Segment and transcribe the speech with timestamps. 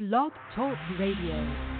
[0.00, 1.73] Blog Talk Radio.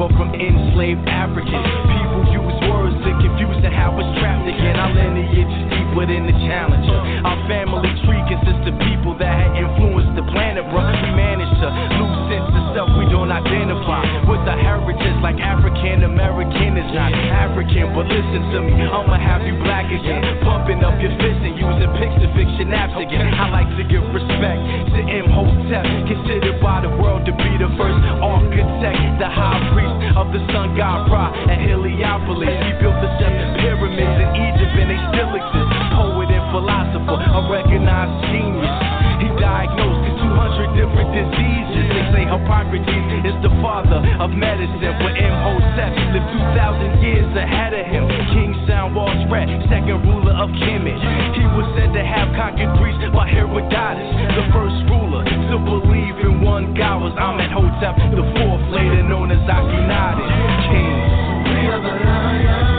[0.00, 1.68] But from enslaved Africans.
[1.92, 4.80] People use words to confuse have us trapped again.
[4.80, 7.00] Our lineage is deeper than the challenger.
[7.20, 7.89] Our family
[13.70, 17.94] identify with the heritage like African American is not African.
[17.94, 20.42] But listen to me, I'ma have you black again.
[20.42, 22.10] Pumping up your fist and using fix
[22.58, 23.30] your naps again.
[23.30, 24.60] I like to give respect
[24.94, 30.34] to Imhotep, considered by the world to be the first architect, the high priest of
[30.34, 32.50] the sun god Ra at Heliopolis.
[32.50, 35.70] He built the seven pyramids in Egypt and they still exist.
[35.94, 38.74] Poet and philosopher, a recognized genius.
[39.20, 41.84] He diagnosed 200 different diseases.
[41.90, 42.88] They say Hippocrates
[43.26, 48.08] is the father of medicine, but Imhotep lived 2,000 years ahead of him.
[48.32, 50.96] King Senwosret, second ruler of Kemet.
[51.36, 56.40] He was said to have conquered Greece by Herodotus, the first ruler to believe in
[56.40, 60.30] one God was Amenhotep, the fourth, later known as Akhenaten.
[60.70, 60.96] King.
[61.44, 62.69] We are the lions,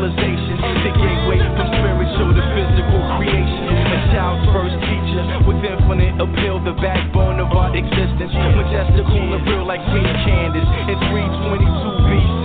[0.00, 0.56] civilization?
[0.56, 3.68] The gateway from spiritual to physical creation.
[3.68, 8.32] A child's first teacher with infinite appeal, the backbone of our existence.
[8.32, 12.44] Majestical and real like Queen Candace in 322 BC.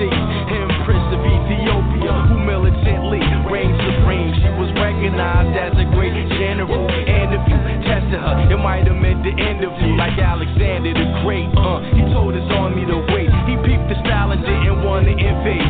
[0.52, 4.36] Empress of Ethiopia, who militantly reigned supreme.
[4.36, 6.92] She was recognized as a great general.
[6.92, 7.58] And if you
[7.88, 11.48] tested her, it might have meant the end of you, like Alexander the Great.
[11.56, 13.32] Uh, he told his army to wait.
[13.48, 15.65] He peeped the style and didn't want to invade.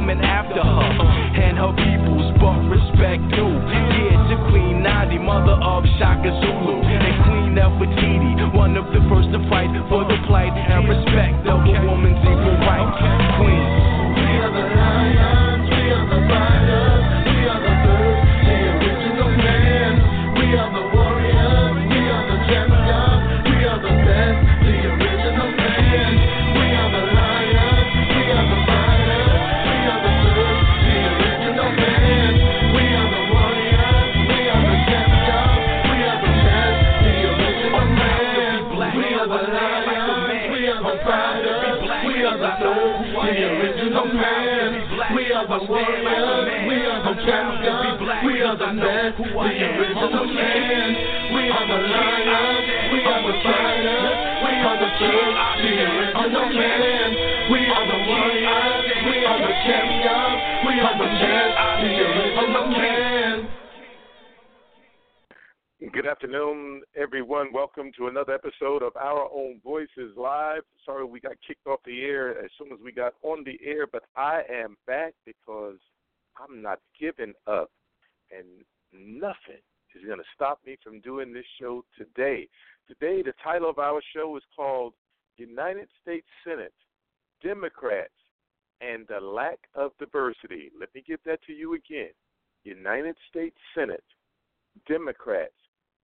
[0.00, 0.69] Coming after
[89.40, 90.70] Lack of Diversity.
[90.78, 92.10] Let me give that to you again.
[92.64, 94.04] United States Senate
[94.86, 95.54] Democrats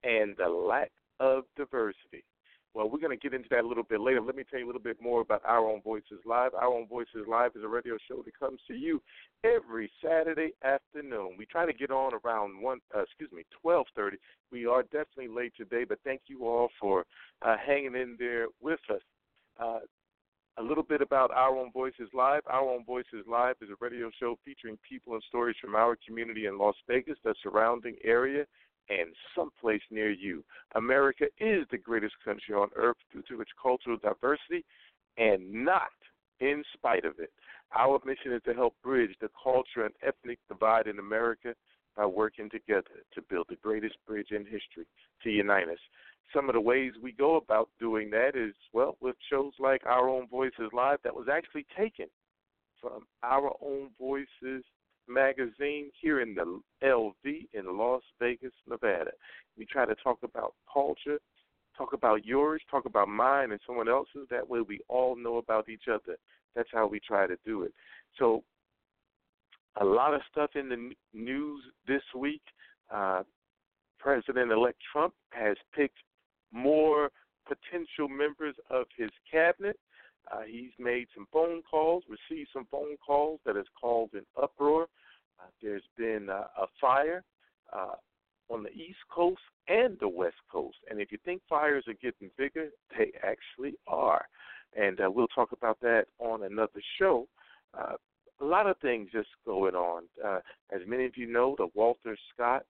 [0.04, 0.90] and the lack
[1.20, 2.24] of diversity.
[2.72, 4.22] Well, we're going to get into that a little bit later.
[4.22, 6.54] Let me tell you a little bit more about Our Own Voices Live.
[6.54, 9.02] Our Own Voices Live is a radio show that comes to you
[9.44, 11.36] every Saturday afternoon.
[11.38, 14.16] We try to get on around one, uh, excuse me, twelve thirty.
[14.50, 17.04] We are definitely late today, but thank you all for
[17.42, 19.02] uh, hanging in there with us.
[19.58, 19.80] Uh,
[20.58, 22.42] a little bit about Our Own Voices Live.
[22.46, 26.46] Our Own Voices Live is a radio show featuring people and stories from our community
[26.46, 28.46] in Las Vegas, the surrounding area,
[28.88, 30.42] and someplace near you.
[30.74, 34.64] America is the greatest country on earth due to its cultural diversity
[35.18, 35.92] and not
[36.40, 37.30] in spite of it.
[37.76, 41.54] Our mission is to help bridge the culture and ethnic divide in America
[41.96, 44.86] by working together to build the greatest bridge in history
[45.22, 45.78] to unite us.
[46.34, 50.08] Some of the ways we go about doing that is, well, with shows like Our
[50.08, 52.06] Own Voices Live that was actually taken
[52.80, 54.64] from Our Own Voices
[55.08, 59.12] magazine here in the LV in Las Vegas, Nevada.
[59.56, 61.18] We try to talk about culture,
[61.76, 64.26] talk about yours, talk about mine and someone else's.
[64.30, 66.16] That way we all know about each other.
[66.54, 67.72] That's how we try to do it.
[68.18, 68.42] So,
[69.80, 72.42] a lot of stuff in the news this week.
[72.92, 73.22] Uh,
[73.98, 75.98] President elect Trump has picked
[76.52, 77.10] more
[77.46, 79.78] potential members of his cabinet.
[80.32, 84.88] Uh, he's made some phone calls, received some phone calls that has caused an uproar.
[85.38, 87.22] Uh, there's been uh, a fire
[87.72, 87.94] uh,
[88.48, 90.76] on the East Coast and the West Coast.
[90.90, 94.24] And if you think fires are getting bigger, they actually are.
[94.76, 97.28] And uh, we'll talk about that on another show.
[97.78, 97.94] Uh,
[98.40, 100.02] a lot of things just going on.
[100.70, 102.64] As many of you know, the Walter Scott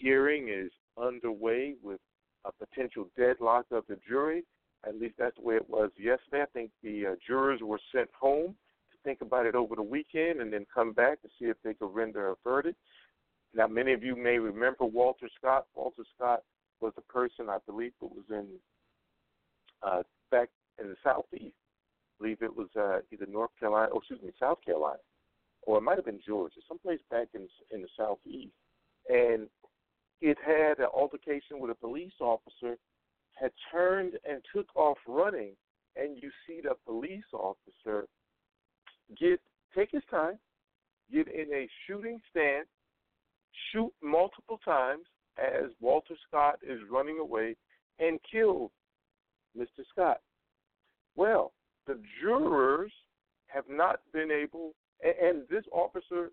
[0.00, 2.00] hearing is underway with
[2.44, 4.44] a potential deadlock of the jury.
[4.86, 6.42] At least that's the way it was yesterday.
[6.42, 8.54] I think the uh, jurors were sent home
[8.92, 11.74] to think about it over the weekend and then come back to see if they
[11.74, 12.78] could render a verdict.
[13.54, 15.66] Now, many of you may remember Walter Scott.
[15.74, 16.42] Walter Scott
[16.80, 18.46] was a person, I believe, who was in
[19.82, 20.48] uh, back
[20.80, 21.54] in the southeast.
[22.20, 24.98] I believe it was uh, either North Carolina, or excuse me, South Carolina,
[25.62, 28.52] or it might have been Georgia, someplace back in in the southeast.
[29.08, 29.48] And
[30.20, 32.76] it had an altercation with a police officer,
[33.32, 35.52] had turned and took off running,
[35.96, 38.06] and you see the police officer
[39.18, 39.40] get
[39.74, 40.38] take his time,
[41.12, 42.68] get in a shooting stance,
[43.72, 45.04] shoot multiple times
[45.38, 47.56] as Walter Scott is running away,
[47.98, 48.72] and kill
[49.56, 49.84] Mr.
[49.92, 50.18] Scott.
[51.16, 51.52] Well,
[51.86, 52.92] the jurors
[53.46, 56.30] have not been able, and, this officer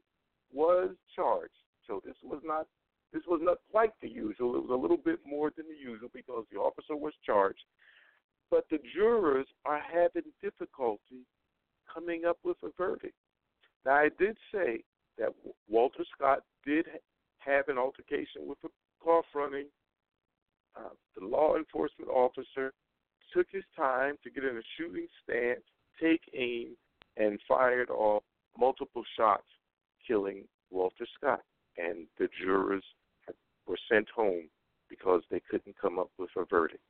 [0.53, 1.53] was charged.
[1.87, 2.67] So this was not
[3.15, 4.57] this was not quite the usual.
[4.57, 7.63] It was a little bit more than the usual because the officer was charged.
[8.51, 11.25] But the jurors are having difficulty
[11.91, 13.15] coming up with a verdict.
[13.85, 14.83] Now, I did say
[15.17, 15.29] that
[15.69, 16.87] Walter Scott did
[17.37, 18.69] have an altercation with a
[19.01, 19.67] car running.
[20.75, 22.73] Uh, the law enforcement officer
[23.33, 25.63] took his time to get in a shooting stance,
[26.01, 26.75] take aim,
[27.15, 28.23] and fired off
[28.57, 29.47] multiple shots,
[30.05, 31.39] killing Walter Scott.
[31.77, 32.83] And the jurors
[33.67, 34.49] were sent home
[34.89, 36.81] because they couldn't come up with a verdict.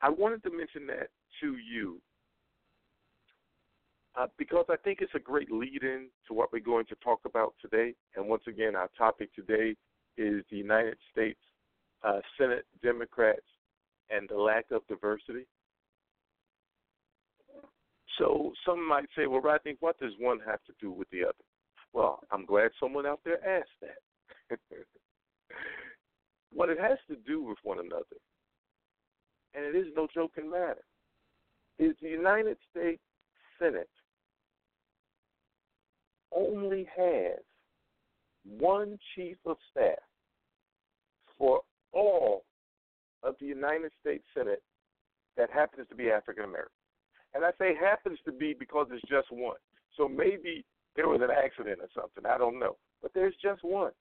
[0.00, 1.08] I wanted to mention that
[1.40, 2.00] to you
[4.16, 7.20] uh, because I think it's a great lead in to what we're going to talk
[7.24, 7.94] about today.
[8.16, 9.74] And once again, our topic today
[10.16, 11.38] is the United States
[12.04, 13.46] uh, Senate Democrats
[14.10, 15.46] and the lack of diversity.
[18.18, 21.47] So some might say, well, Rodney, what does one have to do with the other?
[21.92, 24.58] Well, I'm glad someone out there asked that.
[26.52, 28.04] what it has to do with one another,
[29.54, 30.84] and it is no joking matter,
[31.78, 33.02] is the United States
[33.58, 33.88] Senate
[36.34, 37.38] only has
[38.44, 39.98] one chief of staff
[41.36, 41.60] for
[41.92, 42.44] all
[43.22, 44.62] of the United States Senate
[45.36, 46.72] that happens to be African American.
[47.34, 49.56] And I say happens to be because it's just one.
[49.96, 50.64] So maybe
[50.98, 52.28] there was an accident or something.
[52.28, 52.76] I don't know.
[53.00, 53.92] But there's just one.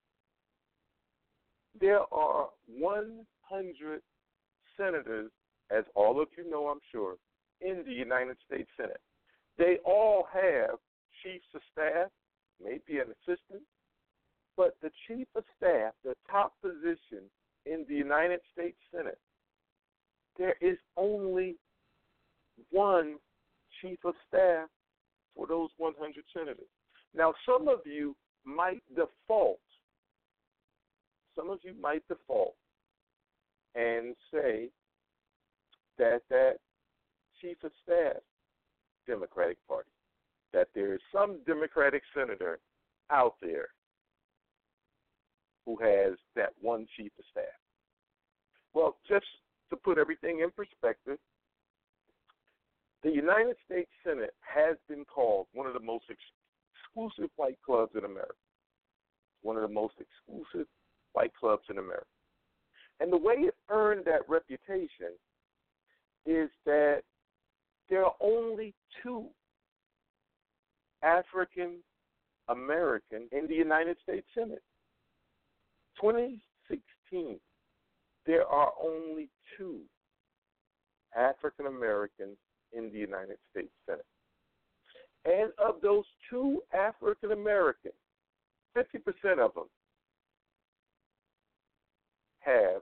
[1.80, 4.02] There are 100
[4.76, 5.30] senators,
[5.70, 7.18] as all of you know, I'm sure,
[7.62, 9.00] in the United States Senate.
[9.60, 10.80] They all have
[11.24, 12.10] chiefs of staff,
[12.64, 13.62] maybe an assistant,
[14.56, 17.30] but the chief of staff, the top position
[17.68, 19.20] in the United States Senate,
[20.40, 21.58] there is only
[22.72, 23.18] one
[23.84, 24.68] chief of staff
[25.36, 26.66] for those 100 senators.
[27.18, 29.60] Now, some of you might default,
[31.36, 32.56] some of you might default
[33.74, 34.70] and say
[35.98, 36.58] that that
[37.42, 38.22] chief of staff,
[39.08, 39.90] Democratic Party,
[40.54, 42.60] that there is some Democratic senator
[43.10, 43.70] out there
[45.66, 47.46] who has that one chief of staff.
[48.76, 49.26] Well, just
[49.72, 51.18] to put everything in perspective,
[53.04, 56.06] the United States Senate has been called one of the most
[56.98, 58.34] exclusive white clubs in America.
[59.42, 60.68] One of the most exclusive
[61.14, 62.06] white clubs in America.
[63.00, 65.14] And the way it earned that reputation
[66.26, 67.02] is that
[67.90, 68.74] there are only
[69.04, 69.28] two
[71.04, 71.78] African
[72.50, 74.64] American in the United States Senate.
[76.02, 77.40] 2016,
[78.26, 79.82] there are only two
[81.16, 82.38] African Americans
[82.74, 84.06] in the United States Senate.
[85.28, 87.94] And of those two African Americans,
[88.78, 89.66] 50% of them
[92.40, 92.82] have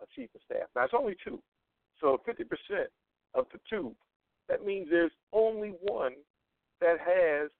[0.00, 0.68] a chief of staff.
[0.76, 1.40] Now, it's only two.
[2.00, 2.84] So 50%
[3.34, 3.94] of the two,
[4.48, 6.12] that means there's only one
[6.80, 7.50] that has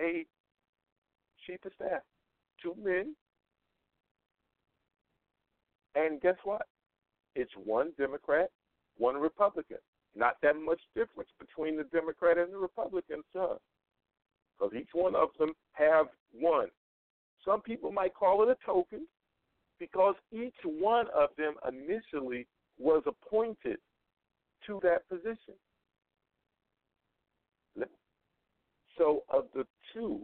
[0.00, 0.26] a
[1.46, 2.02] chief of staff.
[2.60, 3.14] Two men.
[5.94, 6.66] And guess what?
[7.36, 8.50] It's one Democrat,
[8.98, 9.78] one Republican.
[10.14, 13.56] Not that much difference between the Democrat and the Republican, sir.
[14.58, 16.68] Because each one of them have one.
[17.44, 19.06] Some people might call it a token
[19.78, 22.46] because each one of them initially
[22.78, 23.78] was appointed
[24.66, 25.54] to that position.
[28.98, 29.64] So, of the
[29.94, 30.20] two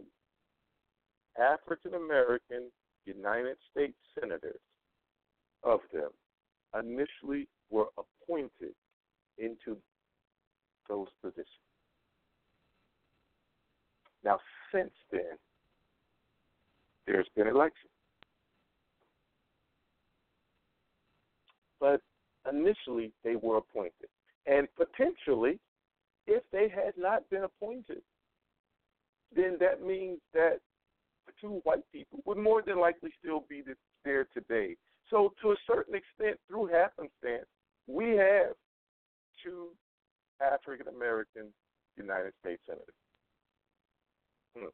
[1.39, 2.69] African American
[3.05, 4.59] United States senators,
[5.63, 6.11] of them
[6.79, 8.75] initially were appointed
[9.37, 9.77] into
[10.89, 11.47] those positions.
[14.23, 14.39] Now,
[14.73, 15.37] since then,
[17.05, 17.89] there's been election.
[21.79, 22.01] But
[22.49, 24.09] initially, they were appointed.
[24.45, 25.59] And potentially,
[26.25, 28.01] if they had not been appointed,
[29.35, 30.59] then that means that
[31.25, 33.63] the two white people would more than likely still be
[34.03, 34.75] there today.
[35.09, 37.47] So, to a certain extent, through happenstance,
[37.87, 38.55] we have
[39.43, 39.69] two
[40.41, 41.53] African American
[41.95, 42.85] United States senators.
[44.57, 44.67] Hmm.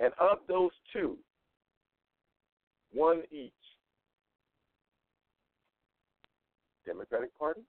[0.00, 1.16] And of those two,
[2.92, 3.52] one each,
[6.86, 7.62] Democratic Party,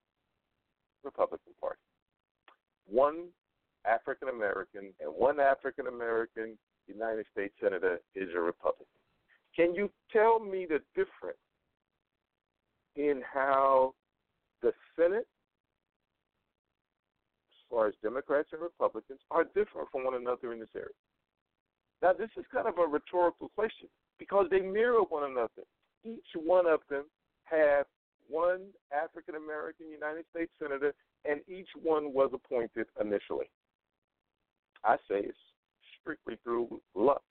[1.03, 1.79] Republican Party.
[2.87, 3.27] One
[3.85, 6.57] African American and one African American
[6.87, 8.85] United States Senator is a Republican.
[9.55, 11.37] Can you tell me the difference
[12.95, 13.93] in how
[14.61, 15.27] the Senate,
[17.51, 20.87] as far as Democrats and Republicans, are different from one another in this area?
[22.01, 25.63] Now, this is kind of a rhetorical question because they mirror one another.
[26.05, 27.05] Each one of them
[27.43, 27.85] have
[28.29, 30.93] one African American United States Senator,
[31.25, 33.49] and each one was appointed initially.
[34.85, 35.37] I say it's
[35.99, 37.21] strictly through luck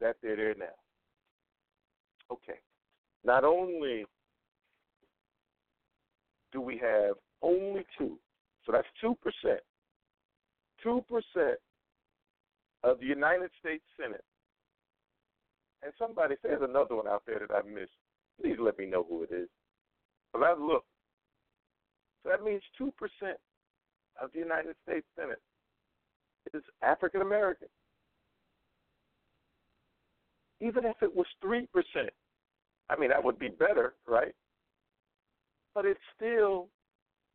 [0.00, 0.66] that they're there now.
[2.30, 2.58] Okay.
[3.24, 4.04] Not only
[6.52, 8.18] do we have only two,
[8.64, 9.14] so that's 2%,
[10.84, 11.54] 2%
[12.84, 14.24] of the United States Senate.
[15.82, 17.90] And somebody says another one out there that I missed.
[18.40, 19.48] Please let me know who it is.
[20.32, 20.84] But I look.
[22.22, 22.90] So that means 2%
[24.20, 25.40] of the United States Senate
[26.54, 27.68] is African American.
[30.60, 31.66] Even if it was 3%,
[32.88, 34.34] I mean, that would be better, right?
[35.74, 36.68] But it's still,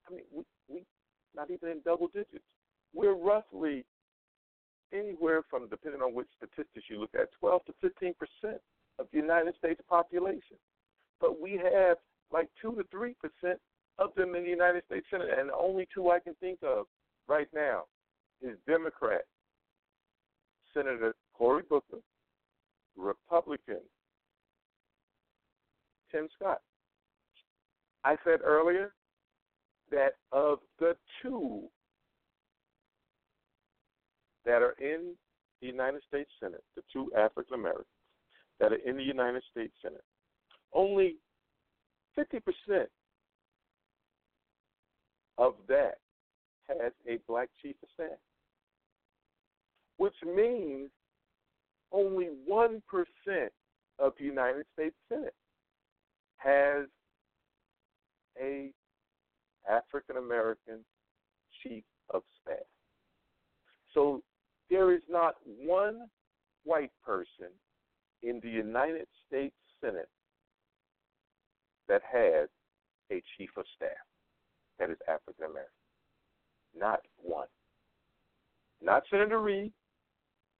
[0.07, 0.83] I mean, we, we
[1.35, 2.43] not even in double digits.
[2.93, 3.85] We're roughly
[4.93, 8.61] anywhere from, depending on which statistics you look at, 12 to 15 percent
[8.99, 10.57] of the United States population.
[11.19, 11.97] But we have
[12.31, 13.59] like two to three percent
[13.99, 16.85] of them in the United States Senate, and the only two I can think of
[17.27, 17.83] right now
[18.41, 19.21] is Democrat
[20.73, 21.97] Senator Cory Booker,
[22.95, 23.81] Republican
[26.11, 26.61] Tim Scott.
[28.03, 28.93] I said earlier
[29.91, 31.63] that of the two
[34.45, 35.15] that are in
[35.61, 37.85] the United States Senate, the two African Americans
[38.59, 40.03] that are in the United States Senate,
[40.73, 41.17] only
[42.17, 42.41] 50%
[45.37, 45.97] of that
[46.67, 48.17] has a black chief of staff,
[49.97, 50.89] which means
[51.91, 52.81] only 1%
[53.99, 55.35] of the United States Senate
[56.37, 56.85] has
[58.41, 58.71] a
[59.69, 60.79] African American
[61.63, 62.57] chief of staff.
[63.93, 64.21] So
[64.69, 66.07] there is not one
[66.63, 67.51] white person
[68.23, 70.09] in the United States Senate
[71.87, 72.49] that has
[73.11, 73.89] a chief of staff
[74.79, 75.71] that is African American.
[76.77, 77.47] Not one.
[78.81, 79.71] Not Senator Reid.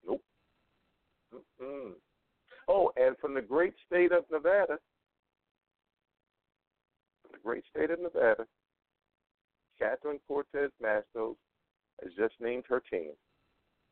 [0.07, 0.23] Nope.
[1.33, 1.91] Mm-mm.
[2.67, 4.77] Oh, and from the great state of Nevada,
[7.37, 8.45] the great state of Nevada,
[9.79, 11.35] Catherine Cortez Masto
[12.01, 13.11] has just named her team.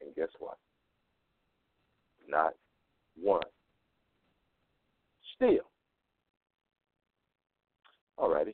[0.02, 0.58] And guess what?
[2.28, 2.54] Not
[3.22, 3.42] one.
[5.36, 5.70] Still.
[8.20, 8.54] Alrighty.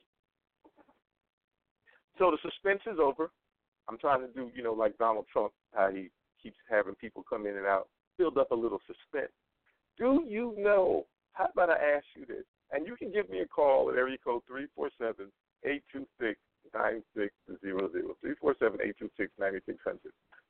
[2.17, 3.29] So the suspense is over.
[3.89, 6.10] I'm trying to do, you know, like Donald Trump, how he
[6.41, 9.31] keeps having people come in and out, build up a little suspense.
[9.98, 11.05] Do you know?
[11.33, 12.45] How about I ask you this?
[12.72, 15.28] And you can give me a call at area code three four seven
[15.66, 16.40] eight two six
[16.74, 17.32] 9600.
[18.24, 19.98] 347-826-9600.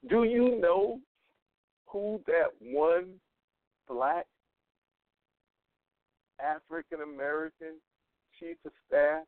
[0.10, 1.00] Do you know
[1.88, 3.16] who that one
[3.88, 4.26] black
[6.40, 7.76] African American
[8.40, 9.24] chief of staff?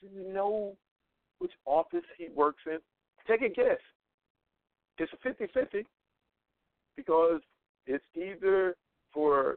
[0.00, 0.76] Do you know
[1.38, 2.78] which office he works in?
[3.26, 3.78] Take a guess.
[4.98, 5.86] It's a 50 50
[6.96, 7.40] because
[7.86, 8.76] it's either
[9.12, 9.56] for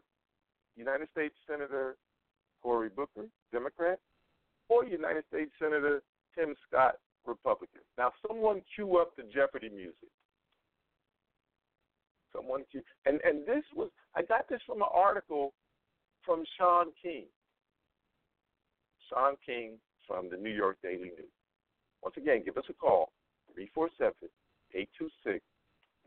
[0.75, 1.95] United States Senator
[2.61, 3.99] Cory Booker, Democrat,
[4.69, 6.01] or United States Senator
[6.35, 7.81] Tim Scott, Republican.
[7.97, 10.09] Now, someone cue up the Jeopardy music.
[12.35, 15.53] Someone cue, and and this was I got this from an article
[16.23, 17.25] from Shaun King.
[19.09, 21.33] Shaun King from the New York Daily News.
[22.03, 23.11] Once again, give us a call
[23.55, 24.29] 347
[24.73, 25.43] 826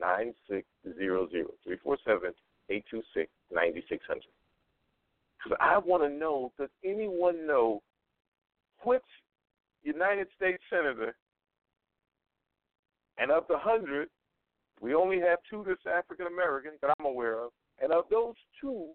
[0.01, 1.47] 9600.
[1.65, 2.35] 347
[2.71, 4.42] 826 9600.
[5.43, 7.83] Because I want to know does anyone know
[8.85, 9.03] which
[9.83, 11.15] United States Senator,
[13.19, 14.09] and of the 100,
[14.81, 18.89] we only have two that's African American that I'm aware of, and of those two,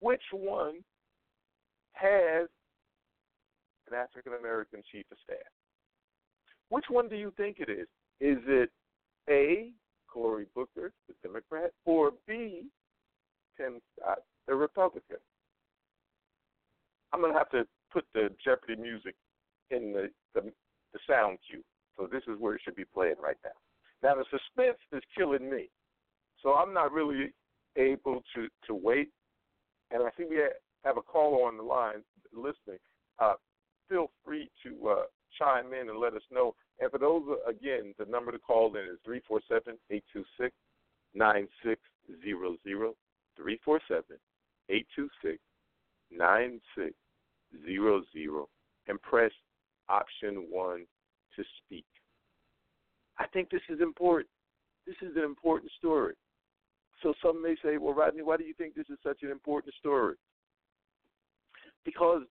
[0.00, 0.76] which one
[1.92, 2.48] has
[3.88, 5.38] an African American chief of staff?
[6.68, 7.88] Which one do you think it is?
[8.20, 8.70] Is it
[9.28, 9.72] A,
[10.08, 12.66] Cory Booker, the Democrat, or B,
[13.56, 15.18] Tim Scott, the Republican?
[17.12, 19.14] I'm going to have to put the Jeopardy music
[19.70, 20.52] in the, the,
[20.92, 21.62] the sound cue.
[21.96, 23.50] So this is where it should be playing right now.
[24.02, 25.68] Now the suspense is killing me,
[26.42, 27.34] so I'm not really
[27.76, 29.10] able to to wait.
[29.90, 30.40] And I think we
[30.84, 32.02] have a caller on the line
[32.32, 32.78] listening.
[33.18, 33.34] Uh,
[33.88, 35.02] feel free to uh,
[35.38, 36.54] chime in and let us know.
[36.80, 40.04] And for those, uh, again, the number to call in is three four seven eight
[40.12, 40.54] two six
[41.14, 41.80] nine six
[42.24, 42.94] zero zero
[43.36, 44.16] three four seven
[44.70, 45.38] eight two six
[46.10, 46.94] nine six
[47.64, 48.48] zero zero
[48.86, 49.32] and press
[49.88, 50.86] option one
[51.36, 51.86] to speak.
[53.18, 54.30] I think this is important.
[54.86, 56.14] This is an important story.
[57.02, 59.74] So some may say, well, Rodney, why do you think this is such an important
[59.74, 60.16] story?
[61.84, 62.22] Because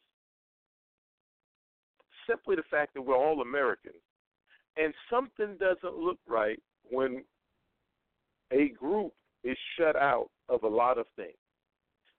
[2.28, 3.96] simply the fact that we're all Americans,
[4.78, 7.24] and something doesn't look right when
[8.52, 11.38] a group is shut out of a lot of things.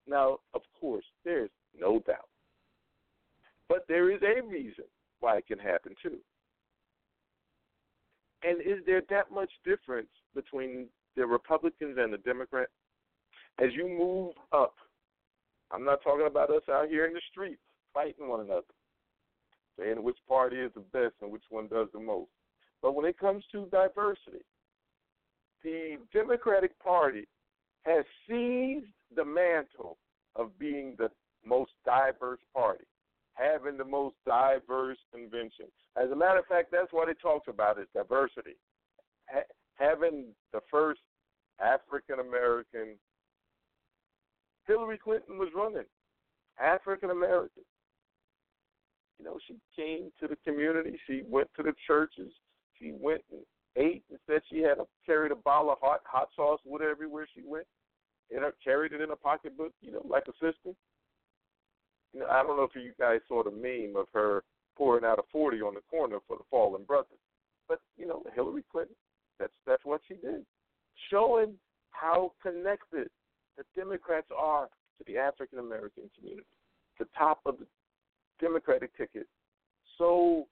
[0.07, 2.30] Now, of course, there's no doubt.
[3.71, 4.85] But there is a reason
[5.21, 6.19] why it can happen too.
[8.43, 12.73] And is there that much difference between the Republicans and the Democrats?
[13.61, 14.75] As you move up,
[15.71, 17.63] I'm not talking about us out here in the streets
[17.95, 18.63] fighting one another,
[19.79, 22.31] saying which party is the best and which one does the most.
[22.83, 24.45] But when it comes to diversity,
[25.63, 27.29] the Democratic Party
[27.83, 29.97] has seized the mantle
[30.35, 31.11] of being the
[31.47, 32.85] most diverse party
[33.35, 35.67] having the most diverse convention.
[35.97, 38.57] As a matter of fact, that's what it talks about is diversity.
[39.29, 41.01] Ha- having the first
[41.61, 42.97] African American
[44.67, 45.87] Hillary Clinton was running,
[46.61, 47.65] African American.
[49.19, 50.99] You know, she came to the community.
[51.07, 52.33] She went to the churches.
[52.79, 53.41] She went and
[53.77, 56.91] ate and said she had a, carried a bottle of hot hot sauce with her
[56.91, 57.67] everywhere she went.
[58.31, 60.75] And her, carried it in a pocketbook, you know, like a sister
[62.17, 64.43] I don't know if you guys saw the meme of her
[64.77, 67.19] pouring out a forty on the corner for the fallen brothers,
[67.69, 68.97] but you know, Hillary Clinton,
[69.39, 70.45] that's that's what she did,
[71.11, 71.55] showing
[71.91, 73.09] how connected
[73.57, 76.47] the Democrats are to the African American community.
[76.99, 77.67] The top of the
[78.41, 79.27] Democratic ticket,
[79.97, 80.47] so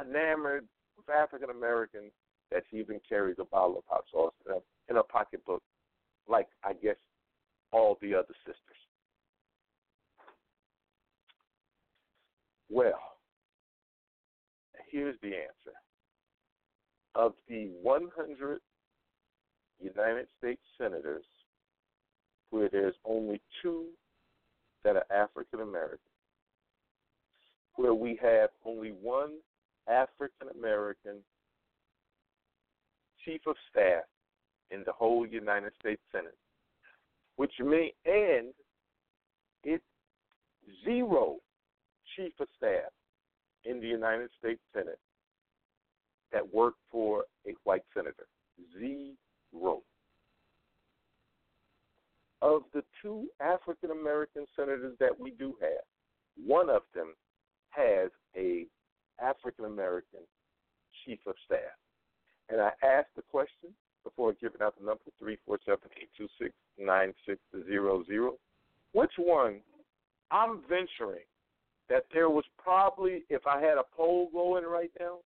[0.00, 2.12] enamored with African Americans
[2.50, 4.34] that she even carries a bottle of hot sauce
[4.88, 5.62] in her pocketbook,
[6.28, 6.96] like I guess
[7.72, 8.81] all the other sisters.
[12.72, 13.18] Well,
[14.90, 15.76] here's the answer.
[17.14, 18.60] Of the 100
[19.78, 21.24] United States senators,
[22.48, 23.88] where there's only two
[24.84, 25.98] that are African American,
[27.76, 29.34] where we have only one
[29.86, 31.18] African American
[33.22, 34.04] chief of staff
[34.70, 36.38] in the whole United States Senate,
[37.36, 38.54] which may end
[39.62, 39.82] it
[40.86, 41.36] zero
[42.16, 42.90] chief of staff
[43.64, 44.98] in the United States Senate
[46.32, 48.26] that worked for a white senator.
[48.78, 49.82] Zero.
[52.40, 55.84] Of the two African American senators that we do have,
[56.44, 57.14] one of them
[57.70, 58.66] has a
[59.20, 60.20] African American
[61.04, 61.76] chief of staff.
[62.48, 63.70] And I asked the question
[64.04, 68.34] before giving out the number three four seven eight two six nine six zero zero.
[68.92, 69.60] Which one
[70.30, 71.24] I'm venturing
[71.88, 75.18] that there was probably, if I had a poll going right now,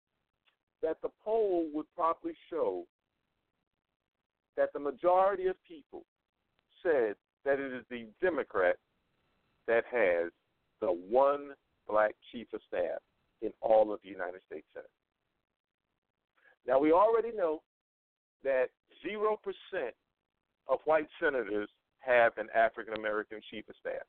[0.82, 2.84] that the poll would probably show
[4.56, 6.04] that the majority of people
[6.82, 7.14] said
[7.44, 8.76] that it is the Democrat
[9.66, 10.30] that has
[10.80, 11.50] the one
[11.88, 13.00] black chief of staff
[13.42, 14.90] in all of the United States Senate.
[16.66, 17.62] Now, we already know
[18.44, 18.66] that
[19.06, 19.36] 0%
[20.68, 21.68] of white senators
[22.00, 24.06] have an African American chief of staff.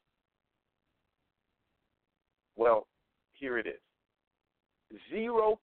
[2.58, 2.88] Well,
[3.34, 5.58] here it is 0%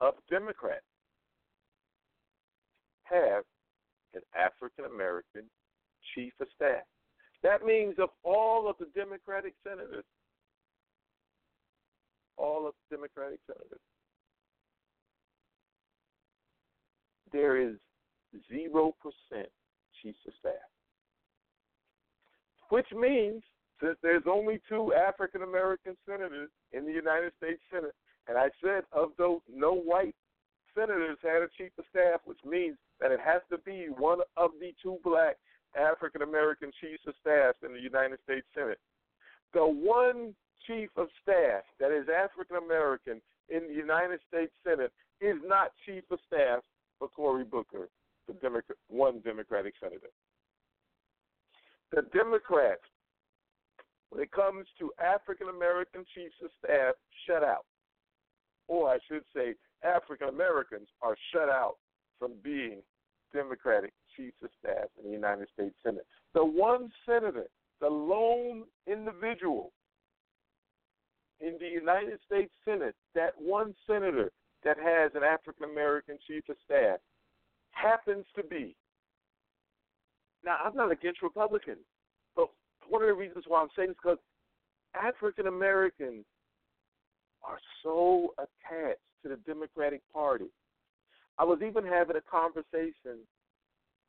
[0.00, 0.82] of Democrats
[3.04, 3.44] have
[4.14, 5.42] an African American
[6.14, 6.84] chief of staff.
[7.42, 10.04] That means of all of the Democratic senators,
[12.38, 13.80] all of the Democratic senators,
[17.32, 17.76] there is
[18.52, 18.92] 0%
[20.02, 20.52] chief of staff.
[22.70, 23.42] Which means,
[24.02, 27.94] there's only two African American senators in the United States Senate,
[28.28, 30.14] and I said of those, no white
[30.74, 34.50] senators had a chief of staff, which means that it has to be one of
[34.60, 35.36] the two black
[35.78, 38.78] African American chiefs of staff in the United States Senate.
[39.52, 40.34] The one
[40.66, 46.04] chief of staff that is African American in the United States Senate is not chief
[46.10, 46.60] of staff
[46.98, 47.88] for Cory Booker,
[48.26, 50.10] the one Democratic senator.
[51.92, 52.82] The Democrats,
[54.14, 56.94] when it comes to African American chiefs of staff,
[57.26, 57.64] shut out.
[58.68, 61.74] Or I should say, African Americans are shut out
[62.20, 62.80] from being
[63.32, 66.06] Democratic chiefs of staff in the United States Senate.
[66.32, 67.46] The one senator,
[67.80, 69.72] the lone individual
[71.40, 74.30] in the United States Senate, that one senator
[74.62, 77.00] that has an African American chief of staff
[77.72, 78.76] happens to be.
[80.44, 81.84] Now, I'm not against Republicans,
[82.88, 84.18] one of the reasons why I'm saying this is because
[84.94, 86.24] African Americans
[87.42, 90.46] are so attached to the Democratic Party.
[91.38, 93.20] I was even having a conversation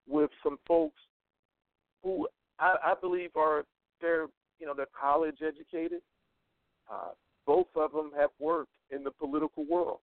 [0.08, 1.02] with some folks
[2.04, 2.28] who
[2.60, 3.66] I, I believe are
[4.02, 4.28] they're
[4.60, 6.02] you know they're college educated.
[6.92, 7.10] Uh,
[7.48, 10.00] both of them have worked in the political world,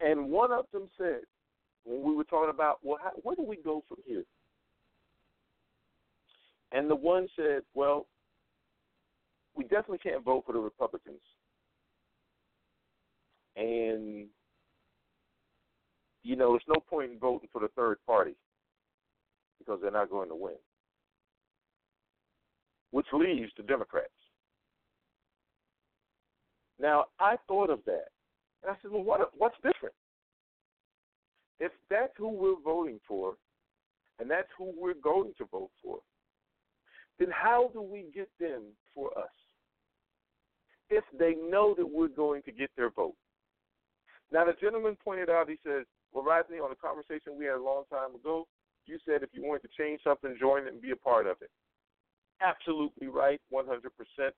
[0.00, 1.20] and one of them said
[1.84, 4.24] when we were talking about well, how, where do we go from here?
[6.72, 8.06] And the one said, well,
[9.54, 11.20] we definitely can't vote for the Republicans.
[13.56, 14.28] And
[16.22, 18.34] you know, there's no point in voting for the third party
[19.58, 20.54] because they're not going to win.
[22.90, 24.08] Which leaves the Democrats.
[26.78, 28.08] Now, I thought of that.
[28.62, 29.94] And I said, well, what, what's different?
[31.58, 33.34] If that's who we're voting for,
[34.18, 35.98] and that's who we're going to vote for,
[37.20, 38.62] then how do we get them
[38.94, 39.30] for us?
[40.88, 43.14] If they know that we're going to get their vote.
[44.32, 47.62] Now, the gentleman pointed out, he says, well, Rodney, on a conversation we had a
[47.62, 48.48] long time ago,
[48.86, 51.36] you said if you wanted to change something, join it and be a part of
[51.42, 51.50] it.
[52.42, 53.66] Absolutely right, 100%.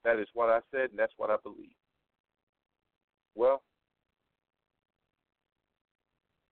[0.05, 1.77] That is what I said, and that's what I believe.
[3.35, 3.63] Well,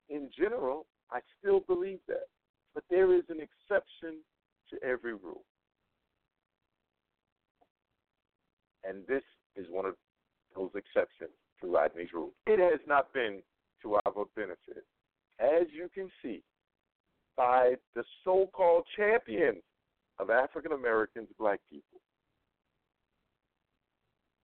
[0.09, 2.29] in general, I still believe that.
[2.73, 4.19] But there is an exception
[4.71, 5.45] to every rule.
[8.85, 9.23] And this
[9.57, 9.95] is one of
[10.57, 12.33] those exceptions to Rodney's rule.
[12.47, 13.43] It has not been
[13.83, 14.85] to our benefit
[15.41, 16.43] as you can see,
[17.37, 19.63] by the so called champions
[20.19, 22.01] of African Americans, black people,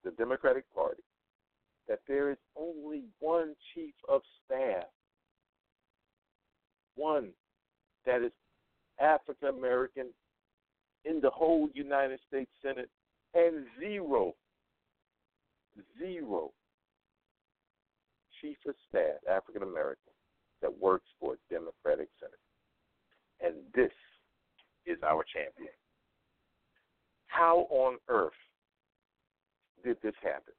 [0.04, 1.04] the Democratic Party,
[1.90, 4.86] that there is only one chief of staff,
[6.96, 7.30] one
[8.06, 8.32] that is
[9.00, 10.08] African American
[11.04, 12.90] in the whole United States Senate,
[13.36, 14.34] and zero,
[16.00, 16.52] zero
[18.42, 20.14] chief of staff, African American
[20.62, 22.40] that works for a Democratic Senate.
[23.42, 23.92] And this
[24.86, 25.74] is our champion.
[27.28, 28.32] How on earth
[29.84, 30.54] did this happen?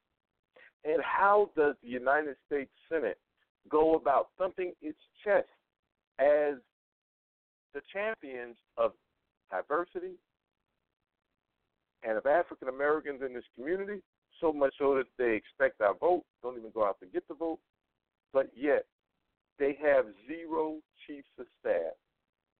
[0.85, 3.17] And how does the United States Senate
[3.69, 5.47] go about thumping its chest
[6.19, 6.55] as
[7.73, 8.91] the champions of
[9.51, 10.13] diversity
[12.03, 14.01] and of African Americans in this community,
[14.39, 17.33] so much so that they expect our vote, don't even go out to get the
[17.33, 17.59] vote,
[18.33, 18.85] but yet
[19.59, 21.93] they have zero chiefs of staff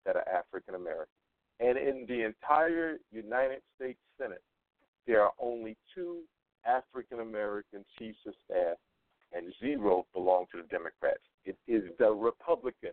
[0.06, 1.14] that are African American.
[1.60, 4.42] And in the entire United States Senate,
[5.06, 6.22] there are only two
[6.66, 8.78] African American chiefs of staff,
[9.34, 11.22] and zero belong to the Democrats.
[11.46, 12.92] It is the Republican,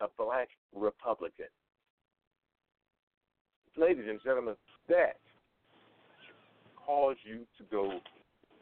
[0.00, 1.46] a black Republican.
[3.76, 4.54] Ladies and gentlemen,
[4.88, 5.16] that
[6.86, 7.98] cause you to go,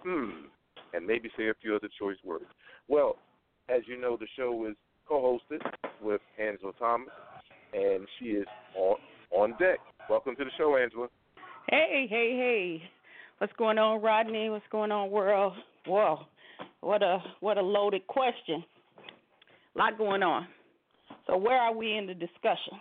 [0.03, 0.47] hmm,
[0.95, 2.47] and maybe say a few other choice words.
[2.89, 3.17] Well,
[3.69, 4.75] as you know, the show is
[5.07, 5.61] co-hosted
[6.03, 7.09] with Angela Thomas,
[7.73, 8.97] and she is on
[9.31, 9.79] on deck.
[10.09, 11.09] Welcome to the show, Angela.
[11.69, 12.83] Hey, hey, hey!
[13.39, 14.49] What's going on, Rodney?
[14.49, 15.55] What's going on, world?
[15.87, 16.21] Whoa,
[16.81, 18.65] what a what a loaded question.
[19.75, 20.47] A lot going on.
[21.27, 22.79] So where are we in the discussion?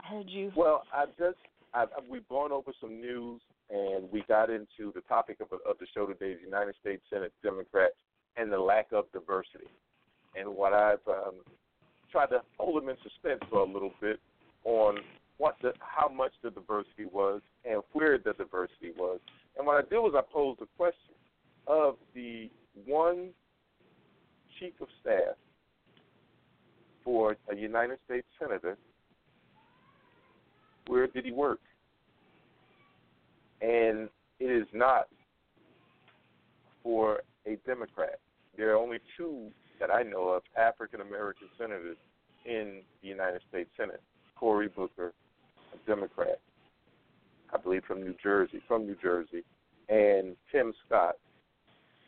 [0.00, 0.52] I heard you.
[0.56, 1.38] Well, I just
[1.74, 3.40] I've, we've gone over some news
[3.72, 7.32] and we got into the topic of, of the show today: the United States Senate
[7.42, 7.94] Democrats
[8.36, 9.68] and the lack of diversity.
[10.36, 11.34] And what I've um,
[12.10, 14.20] tried to hold them in suspense for a little bit
[14.64, 14.98] on
[15.38, 19.18] what the how much the diversity was and where the diversity was.
[19.56, 21.14] And what I did was I posed a question
[21.66, 22.50] of the
[22.86, 23.30] one
[24.58, 25.36] chief of staff
[27.04, 28.76] for a United States senator,
[30.86, 31.60] where did he work?
[33.62, 35.06] And it is not
[36.82, 38.18] for a Democrat.
[38.56, 39.48] There are only two
[39.80, 41.96] that I know of African American senators
[42.44, 44.02] in the United States Senate.
[44.36, 45.12] Cory Booker,
[45.72, 46.40] a Democrat,
[47.54, 49.44] I believe from New Jersey, from New Jersey,
[49.88, 51.14] and Tim Scott,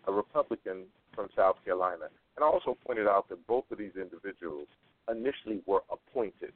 [0.08, 2.06] a Republican from South Carolina.
[2.36, 4.66] And I also pointed out that both of these individuals
[5.08, 6.52] initially were appointed.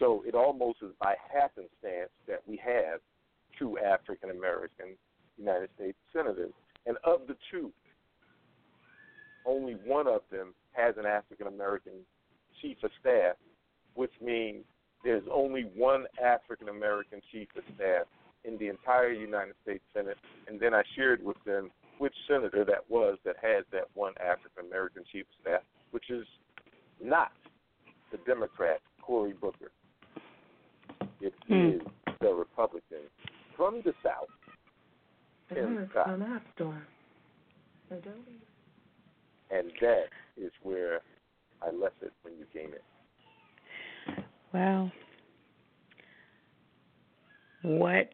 [0.00, 2.98] So it almost is by happenstance that we have
[3.58, 4.96] two African American
[5.38, 6.52] United States senators.
[6.86, 7.72] And of the two,
[9.46, 11.92] only one of them has an African American
[12.60, 13.36] chief of staff,
[13.94, 14.64] which means
[15.02, 18.06] there's only one African American chief of staff
[18.44, 20.18] in the entire United States Senate.
[20.48, 24.66] And then I shared with them which senator that was that had that one African
[24.66, 26.26] American chief of staff, which is
[27.02, 27.32] not
[28.10, 29.70] the Democrat Cory Booker.
[31.20, 31.54] It Hmm.
[31.54, 31.82] is
[32.20, 33.08] the Republican
[33.56, 34.28] from the South,
[35.52, 36.08] Tim Scott.
[36.08, 36.82] on App Store.
[37.90, 41.00] And that is where
[41.62, 44.24] I left it when you came in.
[44.52, 44.90] Well,
[47.62, 48.08] what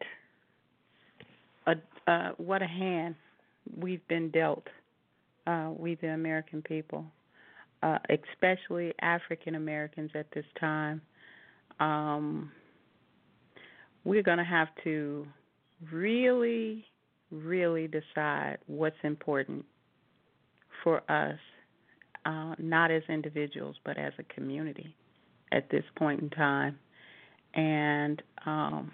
[1.67, 1.75] a
[2.07, 3.15] uh, what a hand
[3.77, 4.67] we've been dealt,
[5.47, 7.05] uh, we the American people,
[7.83, 11.01] uh, especially African Americans at this time.
[11.79, 12.51] Um,
[14.03, 15.25] we're going to have to
[15.91, 16.85] really,
[17.31, 19.65] really decide what's important
[20.83, 21.37] for us,
[22.25, 24.95] uh, not as individuals, but as a community
[25.51, 26.77] at this point in time.
[27.53, 28.91] And um,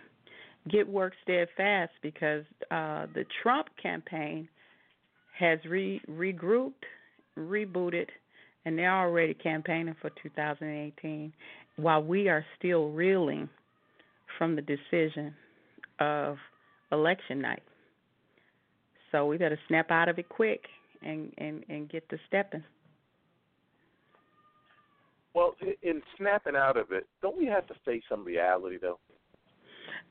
[0.69, 4.49] get work steadfast because uh, the Trump campaign
[5.37, 6.73] has re- regrouped,
[7.37, 8.07] rebooted,
[8.65, 11.31] and they're already campaigning for 2018
[11.77, 13.47] while we are still reeling
[14.37, 15.33] from the decision
[15.99, 16.37] of
[16.91, 17.63] election night.
[19.11, 20.65] So we better snap out of it quick
[21.01, 22.63] and, and, and get to stepping.
[25.33, 28.99] Well, in snapping out of it, don't we have to face some reality, though?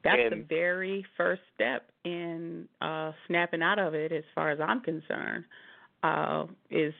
[0.04, 4.80] That's the very first step in uh, snapping out of it, as far as I'm
[4.80, 5.44] concerned,
[6.04, 6.94] uh, is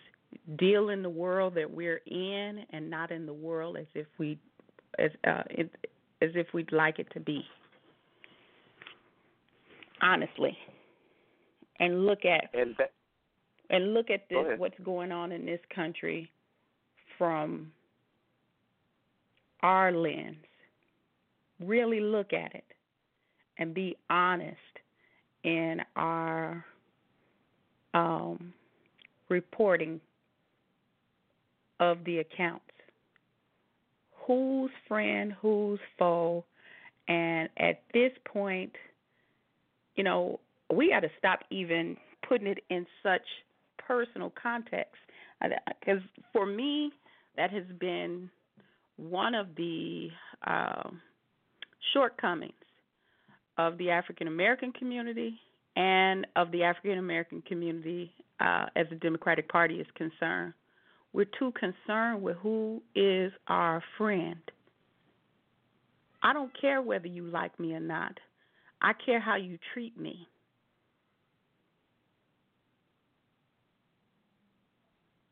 [0.58, 4.38] deal in the world that we're in and not in the world as if we,
[4.98, 5.70] as uh, it,
[6.22, 7.44] as if we'd like it to be.
[10.02, 10.56] Honestly,
[11.80, 12.92] and look at And that,
[13.70, 14.58] and look at this ahead.
[14.58, 16.30] what's going on in this country
[17.18, 17.72] from
[19.62, 20.36] our lens
[21.60, 22.64] really look at it
[23.58, 24.56] and be honest
[25.44, 26.64] in our
[27.94, 28.52] um,
[29.28, 30.00] reporting
[31.80, 32.64] of the accounts
[34.26, 36.44] who's friend who's foe
[37.08, 38.72] and at this point
[39.94, 40.40] you know
[40.74, 41.96] we got to stop even
[42.28, 43.22] putting it in such
[43.86, 44.96] personal context.
[45.40, 46.90] Because for me,
[47.36, 48.30] that has been
[48.96, 50.08] one of the
[50.46, 51.00] um
[51.92, 52.52] shortcomings
[53.58, 55.38] of the African American community
[55.76, 58.10] and of the African American community
[58.40, 60.54] uh, as the Democratic Party is concerned.
[61.16, 64.36] We're too concerned with who is our friend.
[66.22, 68.12] I don't care whether you like me or not.
[68.82, 70.28] I care how you treat me.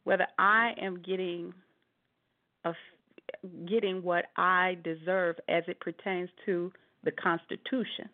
[0.04, 1.52] whether I am getting
[2.64, 2.72] a,
[3.66, 6.70] getting what I deserve as it pertains to
[7.04, 8.08] the Constitution.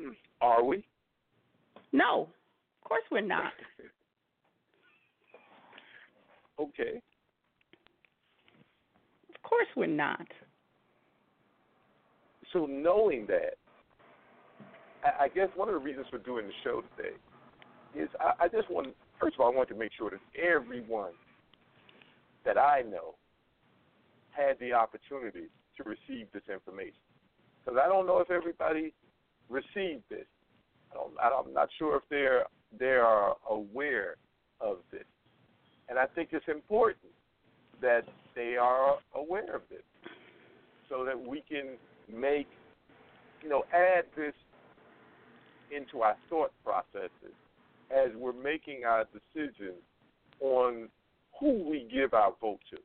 [0.40, 0.84] are we?
[1.92, 2.28] No,
[2.82, 3.52] of course we're not.
[6.60, 7.00] Okay.
[9.28, 10.26] Of course we're not.
[12.52, 13.54] So knowing that,
[15.04, 17.14] I I guess one of the reasons for doing the show today
[17.94, 18.88] is I, I just want,
[19.20, 21.12] first of all, I want to make sure that everyone
[22.44, 23.14] that I know
[24.30, 26.98] had the opportunity to receive this information.
[27.64, 28.92] Because I don't know if everybody
[29.48, 30.26] received this.
[30.92, 32.44] I don't, I'm not sure if they're
[32.78, 34.16] they are aware
[34.60, 35.04] of this,
[35.88, 37.12] and I think it's important
[37.80, 38.02] that
[38.34, 39.82] they are aware of this,
[40.88, 41.76] so that we can
[42.12, 42.46] make,
[43.42, 44.34] you know, add this
[45.74, 47.34] into our thought processes
[47.90, 49.80] as we're making our decisions
[50.40, 50.88] on
[51.40, 52.78] who we give our vote to.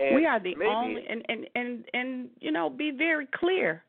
[0.00, 3.82] And we are the maybe, only and, and and and you know be very clear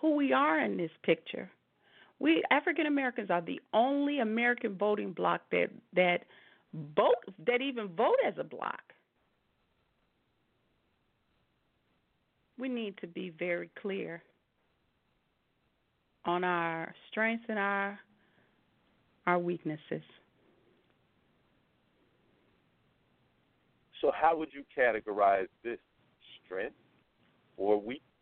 [0.00, 1.50] who we are in this picture
[2.18, 6.24] we African Americans are the only American voting bloc that that
[6.96, 8.80] vote that even vote as a bloc.
[12.58, 14.22] We need to be very clear
[16.24, 17.98] on our strengths and our
[19.26, 20.02] our weaknesses.
[24.00, 25.78] So how would you categorize this
[26.44, 26.76] strength
[27.56, 28.15] or weakness?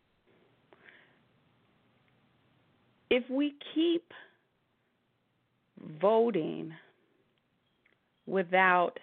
[3.14, 4.12] If we keep
[6.00, 6.72] voting
[8.26, 8.98] without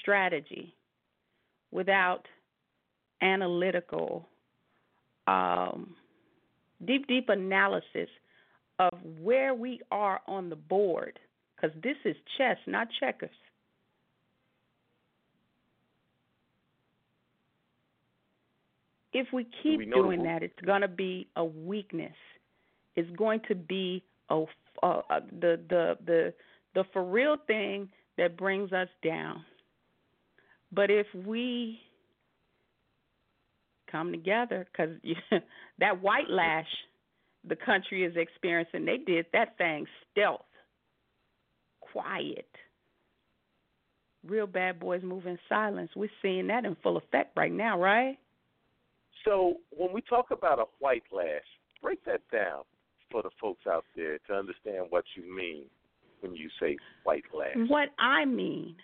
[0.00, 0.74] strategy,
[1.70, 2.22] without
[3.20, 4.26] analytical,
[5.26, 5.94] um,
[6.86, 8.08] deep, deep analysis
[8.78, 11.18] of where we are on the board,
[11.54, 13.28] because this is chess, not checkers.
[19.12, 22.16] If we keep we doing that, it's going to be a weakness
[22.96, 24.44] is going to be a,
[24.82, 26.34] the the the
[26.74, 29.44] the for real thing that brings us down.
[30.72, 31.78] But if we
[33.90, 34.96] come together, because
[35.78, 36.66] that white lash
[37.46, 40.46] the country is experiencing, they did that thing stealth,
[41.80, 42.48] quiet.
[44.24, 45.90] Real bad boys move in silence.
[45.96, 48.16] We're seeing that in full effect right now, right?
[49.24, 51.42] So when we talk about a white lash,
[51.82, 52.62] break that down
[53.12, 55.64] for the folks out there to understand what you mean
[56.20, 57.54] when you say white lash.
[57.68, 58.74] What I mean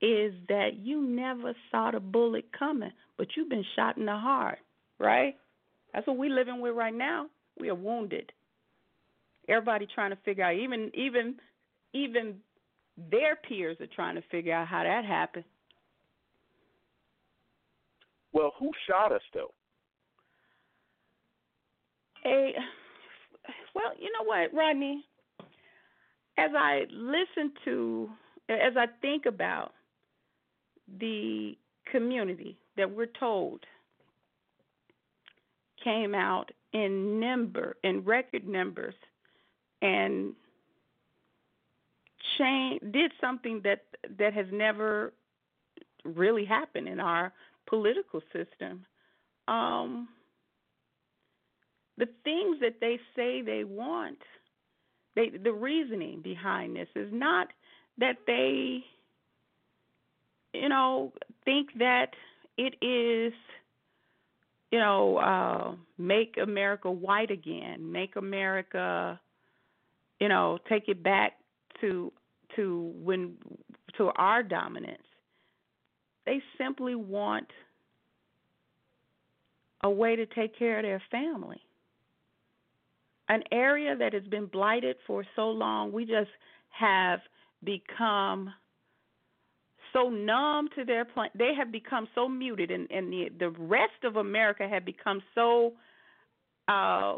[0.00, 4.58] is that you never saw the bullet coming, but you've been shot in the heart,
[4.98, 5.36] right?
[5.92, 7.26] That's what we're living with right now.
[7.60, 8.32] We are wounded.
[9.48, 11.36] Everybody trying to figure out, even even
[11.92, 12.36] even
[13.10, 15.44] their peers are trying to figure out how that happened.
[18.32, 19.52] Well, who shot us though?
[22.24, 22.54] A
[23.74, 25.04] well, you know what, Rodney?
[26.38, 28.10] As I listen to,
[28.48, 29.72] as I think about
[30.98, 31.56] the
[31.90, 33.60] community that we're told
[35.82, 38.94] came out in number, in record numbers,
[39.82, 40.32] and
[42.38, 43.82] change, did something that
[44.18, 45.12] that has never
[46.04, 47.32] really happened in our
[47.66, 48.84] political system.
[49.48, 50.08] Um,
[52.02, 54.18] the things that they say they want,
[55.14, 57.46] they the reasoning behind this is not
[57.98, 58.80] that they
[60.52, 61.12] you know
[61.44, 62.08] think that
[62.58, 63.32] it is
[64.72, 69.20] you know uh make America white again, make America
[70.18, 71.34] you know take it back
[71.80, 72.12] to
[72.56, 73.36] to when
[73.96, 75.06] to our dominance.
[76.26, 77.46] They simply want
[79.84, 81.62] a way to take care of their family
[83.32, 86.30] an area that has been blighted for so long, we just
[86.68, 87.20] have
[87.64, 88.52] become
[89.92, 91.30] so numb to their plan.
[91.34, 95.72] They have become so muted, and, and the the rest of America have become so
[96.68, 97.16] uh,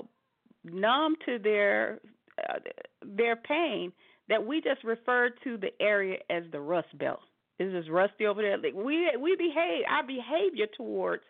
[0.63, 2.01] numb to their
[2.39, 2.59] uh,
[3.05, 3.93] their pain
[4.29, 7.21] that we just refer to the area as the Rust Belt.
[7.59, 8.59] This is rusty over there.
[8.73, 11.25] We we behave our behavior towards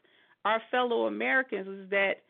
[0.44, 2.22] our fellow Americans is that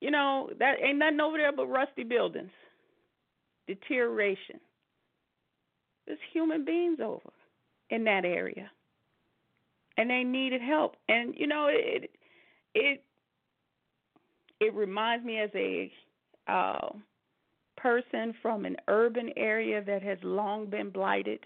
[0.00, 2.50] you know, that ain't nothing over there but rusty buildings,
[3.66, 4.60] deterioration.
[6.06, 7.32] There's human beings over
[7.90, 8.70] in that area,
[9.96, 10.96] and they needed help.
[11.08, 12.10] And you know, it
[12.74, 13.02] it
[14.60, 15.90] it reminds me as a
[16.48, 16.90] uh,
[17.76, 21.40] person from an urban area that has long been blighted.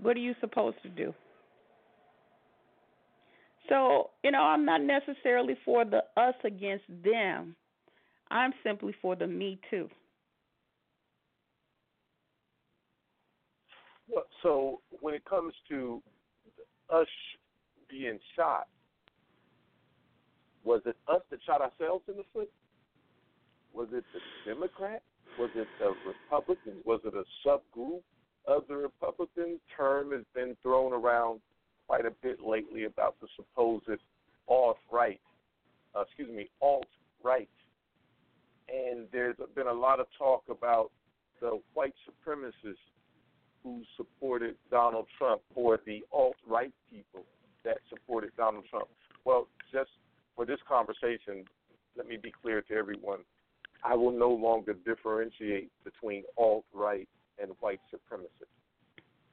[0.00, 1.12] What are you supposed to do?
[3.70, 7.54] So, you know, I'm not necessarily for the us against them.
[8.28, 9.88] I'm simply for the me too.
[14.08, 16.02] Well, so when it comes to
[16.92, 17.06] us
[17.88, 18.66] being shot,
[20.64, 22.50] was it us that shot ourselves in the foot?
[23.72, 25.04] Was it the Democrats?
[25.38, 26.82] Was it the Republicans?
[26.84, 28.02] Was it a subgroup
[28.48, 29.60] of the Republicans?
[29.76, 31.40] Term has been thrown around
[31.90, 34.00] quite a bit lately about the supposed
[34.46, 35.20] alt right,
[35.96, 36.86] uh, excuse me, alt
[37.24, 37.48] right.
[38.68, 40.92] And there's been a lot of talk about
[41.40, 42.76] the white supremacists
[43.64, 47.24] who supported Donald Trump or the alt right people
[47.64, 48.86] that supported Donald Trump.
[49.24, 49.90] Well, just
[50.36, 51.44] for this conversation,
[51.96, 53.18] let me be clear to everyone.
[53.82, 57.08] I will no longer differentiate between alt right
[57.42, 58.46] and white supremacists.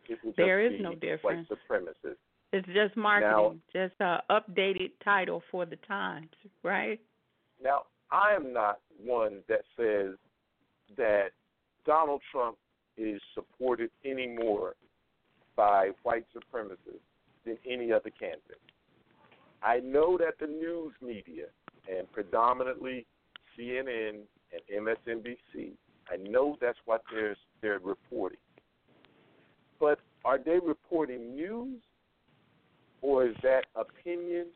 [0.07, 1.47] There is will There just is be no White difference.
[1.49, 2.15] supremacists.
[2.53, 6.29] It's just marketing, just an updated title for the times,
[6.63, 6.99] right?
[7.61, 10.15] Now, I am not one that says
[10.95, 11.29] that
[11.85, 12.57] Donald Trump
[12.97, 14.75] is supported any more
[15.55, 17.01] by white supremacists
[17.45, 18.61] than any other candidate.
[19.61, 21.45] I know that the news media,
[21.89, 23.05] and predominantly
[23.57, 24.19] CNN
[24.53, 25.71] and MSNBC,
[26.09, 28.37] I know that's what they're, they're reporting.
[29.79, 31.81] But are they reporting news
[33.01, 34.47] or is that opinion?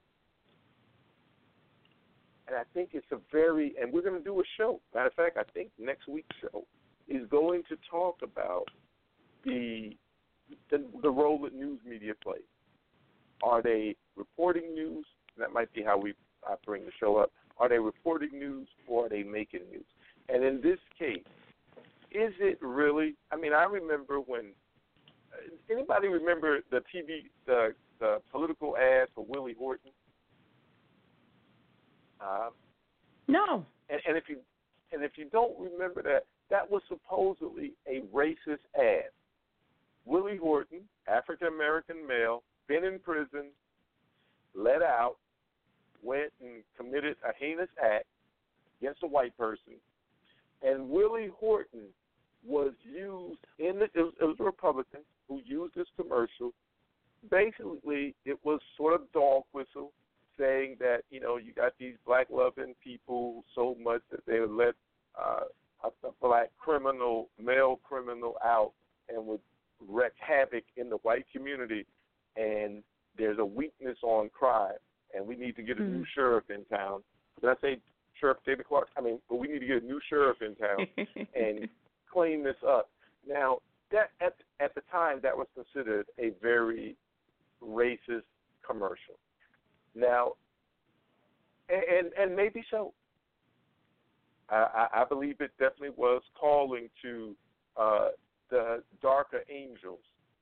[2.47, 4.81] And I think it's a very, and we're going to do a show.
[4.93, 6.65] Matter of fact, I think next week's show
[7.07, 8.65] is going to talk about
[9.45, 9.91] the
[10.69, 12.41] the, the role that news media plays.
[13.41, 15.05] Are they reporting news?
[15.37, 16.13] That might be how we
[16.45, 17.31] I bring the show up.
[17.57, 19.85] Are they reporting news or are they making news?
[20.29, 21.23] And in this case,
[22.11, 23.15] is it really?
[23.31, 24.51] I mean, I remember when.
[25.31, 29.91] Uh, anybody remember the TV the the political ad for Willie Horton?
[32.19, 32.49] Uh,
[33.27, 33.65] No.
[33.89, 34.37] and, and if you
[34.91, 39.09] and if you don't remember that, that was supposedly a racist ad.
[40.05, 43.51] Willie Horton, African American male, been in prison,
[44.53, 45.15] let out,
[46.03, 48.05] went and committed a heinous act
[48.81, 49.73] against a white person,
[50.61, 51.85] and Willie Horton
[52.45, 56.51] was used in the it was, it was a Republican who used this commercial.
[57.29, 59.91] Basically, it was sort of dog whistle
[60.39, 64.51] saying that you know you got these black loving people so much that they would
[64.51, 64.73] let
[65.19, 65.41] uh,
[65.83, 68.71] a, a black criminal, male criminal out
[69.09, 69.39] and would
[69.87, 71.85] wreak havoc in the white community.
[72.35, 72.81] And
[73.17, 74.73] there's a weakness on crime,
[75.13, 76.07] and we need to get a new Mhm.
[76.15, 77.03] sheriff in town.
[77.39, 77.81] Did I say
[78.19, 78.89] Sheriff David Clarke?
[78.97, 80.87] I mean, but we need to get a new sheriff in town
[81.35, 81.67] and
[82.11, 82.89] clean this up.
[83.27, 83.59] Now,
[83.91, 86.95] that at at the time that was considered a very
[87.63, 88.23] racist
[88.65, 89.15] commercial.
[89.95, 90.33] Now,
[91.69, 92.93] and and, maybe so.
[94.49, 97.35] I, I I believe it definitely was calling to
[97.77, 98.09] uh,
[98.49, 99.99] the darker angels.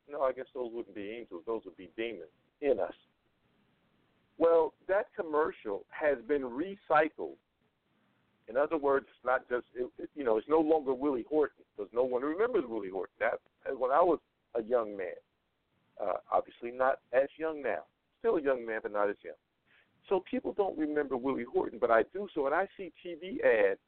[0.09, 2.29] No, I guess those wouldn't be angels; those would be demons
[2.61, 2.93] in us.
[4.37, 7.35] Well, that commercial has been recycled.
[8.47, 11.63] In other words, it's not just it, it, you know, it's no longer Willie Horton
[11.75, 13.13] because no one remembers Willie Horton.
[13.19, 13.39] That
[13.77, 14.19] when I was
[14.55, 15.13] a young man,
[15.99, 17.83] uh, obviously not as young now,
[18.19, 19.35] still a young man, but not as young.
[20.07, 22.27] So people don't remember Willie Horton, but I do.
[22.33, 23.79] So when I see TV ads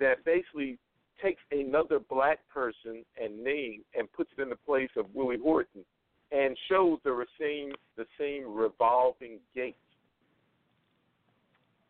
[0.00, 0.78] that basically
[1.22, 5.84] takes another black person and name and puts it in the place of Willie Horton
[6.32, 9.76] and shows the same the same revolving gate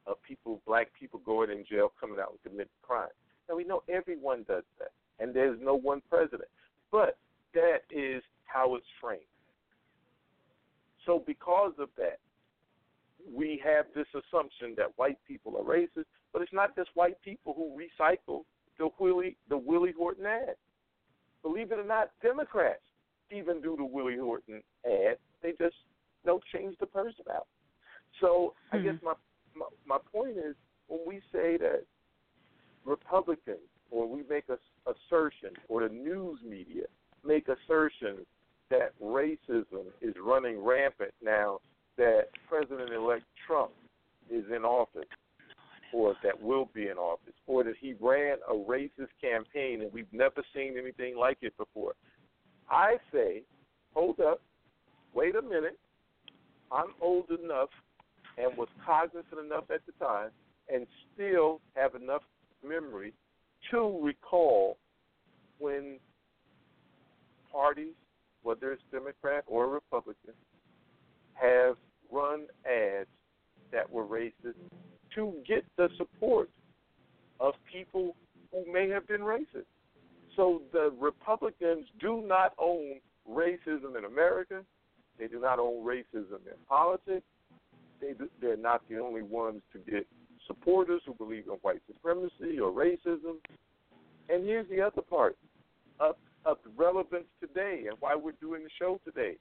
[0.06, 3.08] of people, black people going in jail, coming out and committing crime.
[3.48, 6.48] Now we know everyone does that, and there's no one president,
[6.92, 7.18] but
[7.54, 9.22] that is how it's framed.
[11.06, 12.18] So because of that,
[13.32, 17.54] we have this assumption that white people are racist, but it's not just white people
[17.54, 18.42] who recycle
[18.78, 20.56] the Willie the Willie Horton ad.
[21.42, 22.82] Believe it or not, Democrats
[23.30, 25.16] even do the Willie Horton ad.
[25.42, 25.76] They just
[26.24, 27.46] don't change the person out.
[28.20, 28.84] So I Hmm.
[28.84, 29.14] guess my,
[29.54, 30.54] my my point is
[30.88, 31.84] when we say that
[32.84, 33.58] Republicans
[33.90, 34.58] or we make a
[34.90, 36.84] assertion or the news media
[37.24, 38.26] make assertions
[38.70, 41.58] that racism is running rampant now
[41.96, 43.70] that President elect Trump
[44.30, 45.08] is in office
[45.92, 50.12] or that will be in office or that he ran a racist campaign and we've
[50.12, 51.92] never seen anything like it before.
[52.68, 53.42] I say,
[53.94, 54.42] hold up,
[55.14, 55.78] wait a minute.
[56.72, 57.68] I'm old enough
[58.36, 60.30] and was cognizant enough at the time
[60.72, 62.22] and still have enough
[62.66, 63.14] memory
[63.70, 64.76] to recall
[65.58, 65.98] when
[67.50, 67.94] parties,
[68.46, 70.32] whether it's Democrat or Republican,
[71.34, 71.74] have
[72.12, 73.08] run ads
[73.72, 74.54] that were racist
[75.16, 76.48] to get the support
[77.40, 78.14] of people
[78.52, 79.66] who may have been racist.
[80.36, 84.62] So the Republicans do not own racism in America.
[85.18, 87.26] They do not own racism in politics.
[88.00, 90.06] They they're not the only ones to get
[90.46, 93.38] supporters who believe in white supremacy or racism.
[94.28, 95.36] And here's the other part
[95.98, 96.14] of,
[96.46, 99.36] of relevance today and why we're doing the show today.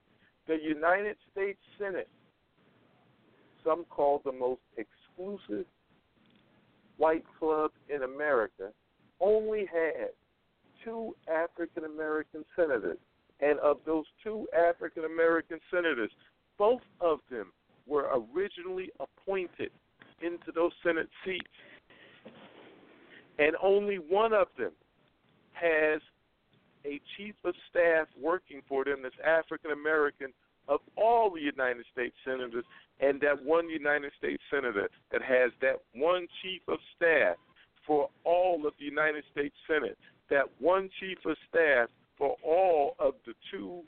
[0.48, 2.10] The United States Senate,
[3.64, 5.66] some call the most exclusive
[6.98, 8.70] white club in America,
[9.20, 10.10] only had
[10.84, 12.98] two African American senators.
[13.42, 16.12] And of those two African American senators,
[16.58, 17.52] both of them
[17.86, 19.72] were originally appointed
[20.22, 21.44] into those Senate seats.
[23.38, 24.72] And only one of them
[25.52, 26.02] has
[26.86, 30.34] a chief of staff working for them that's African American
[30.68, 32.66] of all the United States senators,
[33.00, 37.36] and that one United States senator that has that one chief of staff
[37.86, 39.98] for all of the United States Senate,
[40.30, 43.82] that one chief of staff for all of the two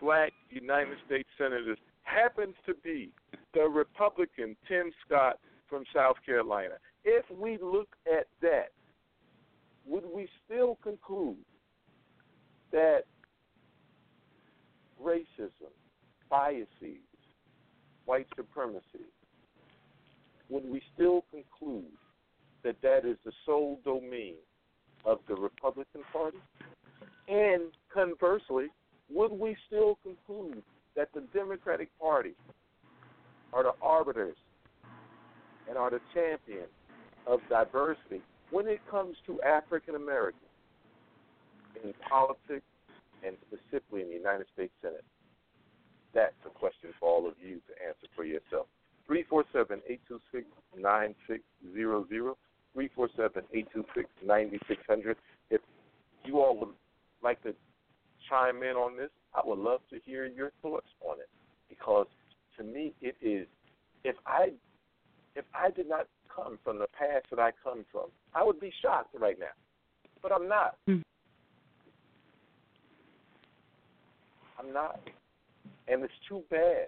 [0.00, 3.10] black United States senators happens to be
[3.52, 5.38] the Republican Tim Scott
[5.68, 6.74] from South Carolina.
[7.04, 8.70] If we look at that,
[9.86, 11.36] would we still conclude
[12.72, 13.02] that
[15.02, 15.72] racism,
[16.30, 17.00] biases,
[18.04, 19.06] white supremacy,
[20.48, 21.84] would we still conclude
[22.62, 24.34] that that is the sole domain
[25.04, 26.38] of the Republican Party?
[27.28, 28.66] And conversely,
[29.10, 30.62] would we still conclude
[30.96, 32.34] that the Democratic Party
[33.52, 34.36] are the arbiters
[35.68, 36.68] and are the champions
[37.26, 40.43] of diversity when it comes to African Americans
[41.82, 42.66] in politics
[43.24, 45.04] and specifically in the United States Senate?
[46.14, 48.66] That's a question for all of you to answer for yourself.
[49.06, 50.46] 347 826
[50.78, 52.36] 9600.
[52.74, 55.16] 347 826 9600.
[55.50, 55.60] If
[56.24, 56.74] you all would
[57.22, 57.54] like to
[58.28, 61.28] chime in on this, I would love to hear your thoughts on it
[61.68, 62.06] because
[62.58, 63.46] to me it is
[64.04, 64.52] if I
[65.34, 68.72] if I did not come from the past that I come from, I would be
[68.82, 69.54] shocked right now.
[70.22, 70.76] But I'm not.
[70.88, 71.02] Mm.
[74.64, 75.00] I'm not.
[75.88, 76.86] And it's too bad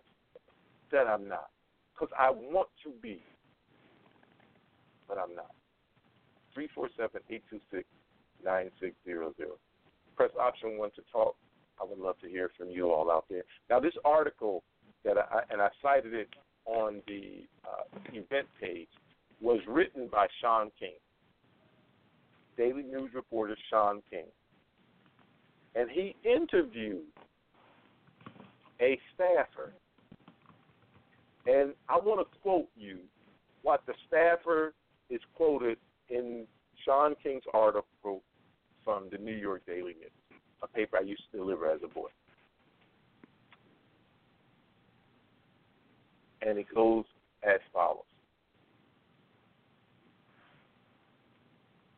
[0.92, 1.50] that I'm not.
[1.94, 3.20] Because I want to be.
[5.08, 5.54] But I'm not.
[6.54, 7.84] 347 826
[8.44, 9.48] 9600.
[10.16, 11.36] Press option one to talk.
[11.80, 13.42] I would love to hear from you all out there.
[13.68, 14.62] Now, this article
[15.04, 16.28] that I and I cited it
[16.64, 18.88] on the uh, event page
[19.40, 20.94] was written by Shaun King,
[22.56, 24.24] Daily News reporter Shaun King,
[25.74, 27.04] and he interviewed
[28.80, 29.72] a staffer.
[31.46, 32.98] And I want to quote you
[33.62, 34.74] what the staffer
[35.10, 36.46] is quoted in
[36.84, 38.22] Shaun King's article
[38.84, 40.10] from the New York Daily News,
[40.62, 42.08] a paper I used to deliver as a boy.
[46.42, 47.04] And it goes
[47.42, 48.04] as follows.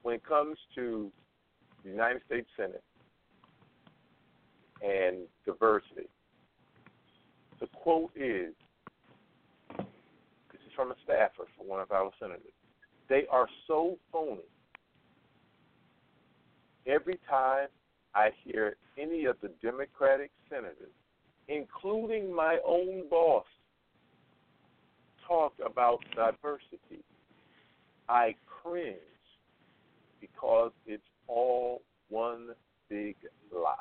[0.02, 1.12] When it comes to
[1.84, 2.82] the United States Senate
[4.82, 6.08] and diversity,
[7.60, 8.54] the quote is
[9.78, 12.52] this is from a staffer for one of our senators.
[13.08, 14.42] They are so phony.
[16.86, 17.68] Every time
[18.14, 20.92] I hear any of the Democratic senators,
[21.48, 23.44] including my own boss,
[25.26, 27.04] talk about diversity,
[28.08, 28.96] I cringe
[30.20, 32.48] because it's all one
[32.88, 33.16] big
[33.52, 33.74] lie.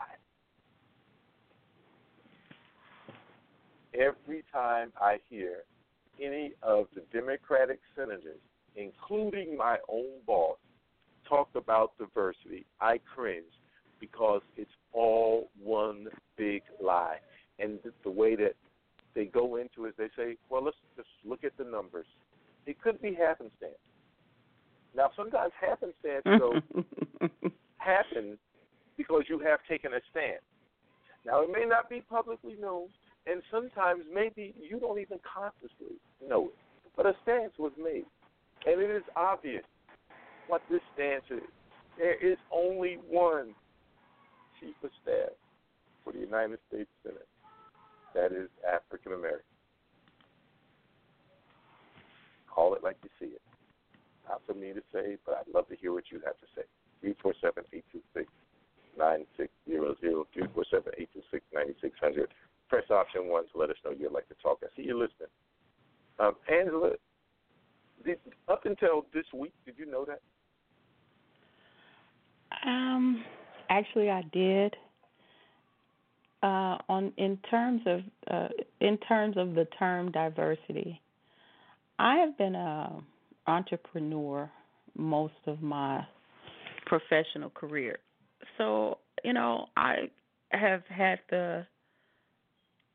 [3.98, 5.64] Every time I hear
[6.22, 8.39] any of the Democratic senators,
[8.76, 10.58] including my own boss,
[11.28, 13.45] talk about diversity, I cringe
[14.00, 17.18] because it's all one big lie.
[17.60, 18.56] And the way that
[19.16, 22.06] they go into it, they say, well, let's just look at the numbers.
[22.68, 23.80] It could be happenstance.
[24.95, 26.60] Now, sometimes happenstance, though,
[27.78, 28.38] happens
[28.95, 30.39] because you have taken a stand.
[31.26, 32.89] Now, it may not be publicly known,
[33.30, 36.55] and sometimes maybe you don't even consciously know it,
[36.95, 38.05] but a stance was made.
[38.65, 39.63] And it is obvious
[40.47, 41.43] what this stance is.
[41.97, 43.53] There is only one
[44.59, 45.36] chief of staff
[46.03, 47.28] for the United States Senate.
[48.15, 49.43] That is African American.
[52.49, 53.41] Call it like you see it.
[54.28, 56.63] Not for me to say, but I'd love to hear what you have to say.
[57.01, 58.32] 347 826
[58.97, 59.97] 9600.
[60.01, 62.30] 347 826 9600.
[62.70, 64.59] Press option one to let us know you'd like to talk.
[64.63, 65.30] I see you're listening.
[66.20, 66.91] Um, Angela,
[68.03, 70.20] did, up until this week, did you know that?
[72.65, 73.24] Um,
[73.70, 74.76] actually, I did.
[76.43, 78.47] Uh, on in terms of uh,
[78.80, 81.01] in terms of the term diversity,
[81.97, 82.99] I have been a
[83.47, 84.49] entrepreneur
[84.95, 86.05] most of my
[86.86, 87.99] professional career.
[88.57, 90.09] So, you know, I
[90.51, 91.65] have had the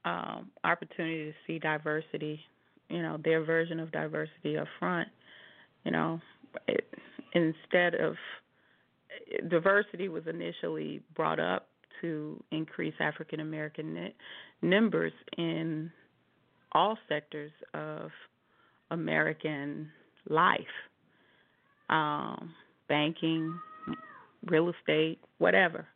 [0.04, 2.40] um, opportunity to see diversity,
[2.88, 5.08] you know, their version of diversity up front.
[5.84, 6.20] You know,
[6.68, 6.86] it,
[7.34, 8.14] instead of
[9.48, 11.68] diversity was initially brought up
[12.00, 14.10] to increase African American
[14.60, 15.90] numbers in
[16.72, 18.10] all sectors of
[18.90, 19.90] American
[20.28, 20.60] life
[21.92, 22.54] um,
[22.88, 23.58] banking,
[24.46, 25.86] real estate, whatever,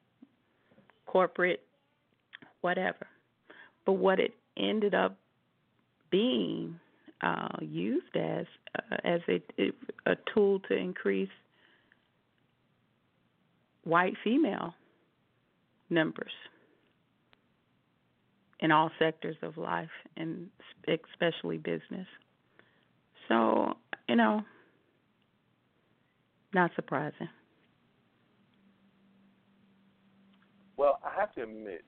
[1.06, 1.62] corporate,
[2.60, 3.06] whatever.
[3.86, 5.16] But what it ended up
[6.10, 6.78] being
[7.22, 8.46] uh, used as
[8.78, 9.40] uh, as a,
[10.04, 11.30] a tool to increase
[13.84, 14.74] white female
[15.88, 16.32] numbers
[18.60, 20.48] in all sectors of life and
[20.88, 22.06] especially business.
[23.28, 23.74] So,
[24.08, 24.42] you know,
[26.52, 27.28] not surprising.
[30.76, 31.84] Well, I have to admit,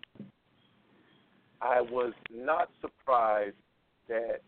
[1.60, 3.56] I was not surprised
[4.08, 4.42] that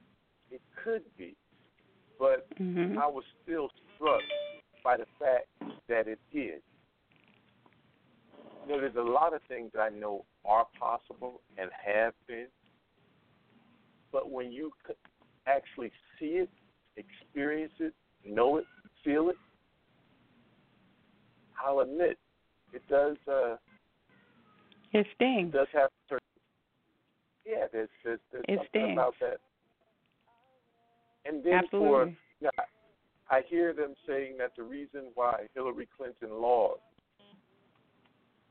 [0.51, 1.37] it could be,
[2.19, 2.99] but mm-hmm.
[2.99, 4.21] I was still struck
[4.85, 5.47] by the fact
[5.89, 6.63] that it is.
[8.67, 12.47] You know, there's a lot of things I know are possible and have been,
[14.13, 14.73] but when you
[15.47, 16.51] actually see it,
[16.97, 17.95] experience it,
[18.25, 18.65] know it,
[19.05, 19.37] feel it,
[21.65, 22.19] I'll admit
[22.73, 23.17] it does.
[23.31, 23.57] Uh,
[24.93, 25.55] it stings.
[25.55, 26.21] It does have certain.
[27.51, 28.93] Yeah, there's there's, there's it something stings.
[28.93, 29.39] about that.
[31.25, 31.89] And then Absolutely.
[31.89, 32.11] for
[32.43, 32.51] know,
[33.31, 36.81] I hear them saying that the reason why Hillary Clinton lost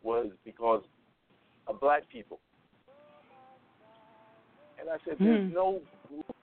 [0.03, 0.83] was because
[1.67, 2.39] of black people.
[4.79, 5.53] And I said, there's Hmm.
[5.53, 6.35] no group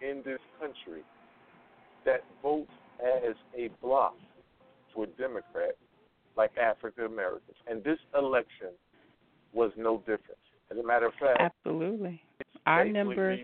[0.00, 1.02] in this country
[2.04, 4.14] that votes as a bloc
[4.92, 5.76] for Democrat
[6.36, 7.56] like African Americans.
[7.68, 8.70] And this election
[9.52, 10.38] was no different.
[10.70, 12.20] As a matter of fact, Absolutely.
[12.66, 13.40] Our numbers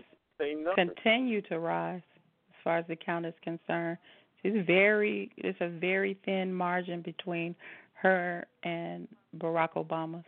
[0.75, 2.01] continue to rise
[2.49, 3.97] as far as the count is concerned.
[4.43, 7.55] It's very it's a very thin margin between
[7.93, 9.07] her and
[9.37, 10.25] Barack Obama's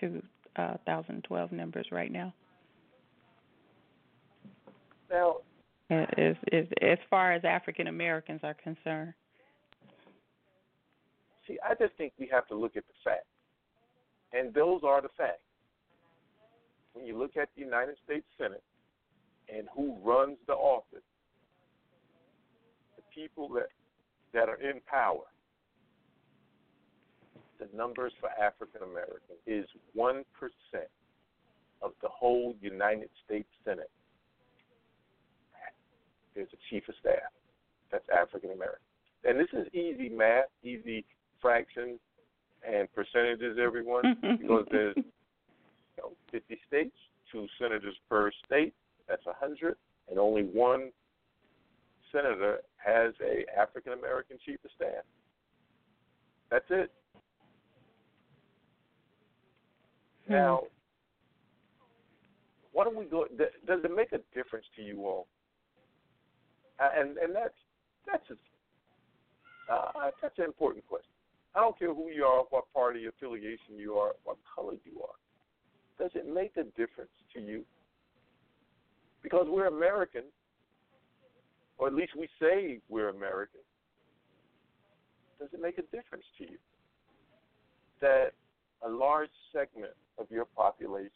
[0.00, 2.32] 2012 uh, numbers right now.
[5.10, 5.36] Now,
[5.90, 9.14] uh, As, as, as far as African Americans are concerned.
[11.46, 13.26] see, I just think we have to look at the facts.
[14.32, 15.40] And those are the facts.
[16.98, 18.62] When you look at the United States Senate
[19.48, 21.06] and who runs the office,
[22.96, 23.68] the people that
[24.34, 25.22] that are in power,
[27.60, 30.90] the numbers for African American is one percent
[31.82, 33.90] of the whole United States Senate.
[36.34, 37.30] There's a chief of staff
[37.92, 38.82] that's African American.
[39.22, 41.04] And this is easy math, easy
[41.40, 42.00] fractions
[42.68, 44.96] and percentages, everyone, because there's
[45.98, 46.96] know, 50 states,
[47.30, 48.74] two senators per state.
[49.08, 49.76] That's 100,
[50.10, 50.90] and only one
[52.12, 55.04] senator has a African American chief of staff.
[56.50, 56.90] That's it.
[60.28, 60.62] Now,
[62.72, 63.26] why don't we go?
[63.36, 65.26] Does it make a difference to you all?
[66.78, 67.54] Uh, and and that's
[68.06, 71.10] that's a, uh, that's an important question.
[71.54, 75.16] I don't care who you are, what party affiliation you are, what color you are.
[75.98, 77.64] Does it make a difference to you?
[79.22, 80.24] Because we're American,
[81.78, 83.60] or at least we say we're American.
[85.38, 86.58] Does it make a difference to you
[88.00, 88.32] that
[88.84, 91.10] a large segment of your population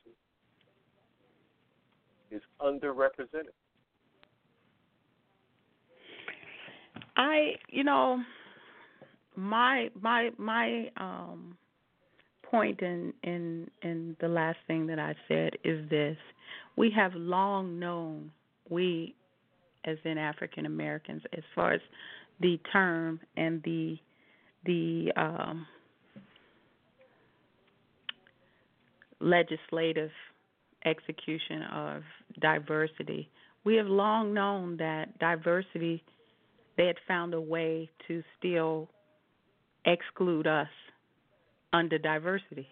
[2.31, 3.53] is underrepresented?
[7.17, 8.23] I, you know,
[9.37, 11.57] my my my um
[12.43, 16.17] point in in in the last thing that I said is this:
[16.77, 18.31] we have long known
[18.69, 19.15] we,
[19.85, 21.81] as in African Americans, as far as
[22.41, 23.97] the term and the
[24.65, 25.67] the um,
[29.21, 30.11] legislative
[30.85, 32.03] execution of
[32.41, 33.29] diversity,
[33.65, 36.03] we have long known that diversity
[36.77, 38.89] they had found a way to still
[39.85, 40.69] exclude us
[41.73, 42.69] under diversity.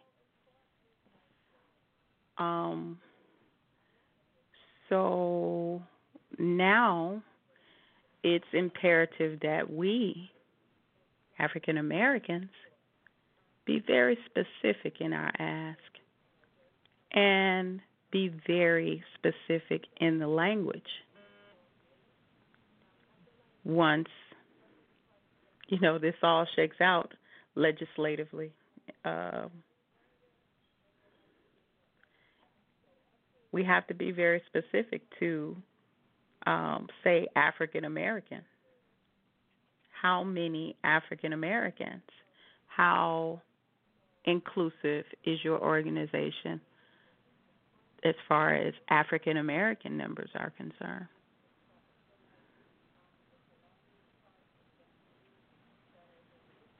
[2.39, 2.99] Um,
[4.91, 5.81] so
[6.39, 7.23] now
[8.23, 10.31] it's imperative that we,
[11.39, 12.51] African Americans,
[13.65, 15.79] be very specific in our ask
[17.13, 17.81] and
[18.11, 20.83] be very specific in the language
[23.65, 24.09] once
[25.69, 27.13] you know this all shakes out
[27.55, 28.53] legislatively.
[29.05, 29.51] Um,
[33.53, 35.57] we have to be very specific to
[36.47, 38.43] um, say African American.
[40.01, 42.03] How many African Americans?
[42.67, 43.43] How
[44.25, 46.61] inclusive is your organization
[48.05, 51.07] as far as African American members are concerned?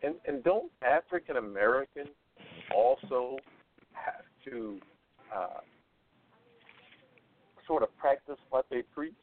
[0.03, 2.09] And and don't African Americans
[2.75, 3.37] also
[3.93, 4.79] have to
[5.35, 5.61] uh,
[7.71, 9.15] sort of practice what they preach?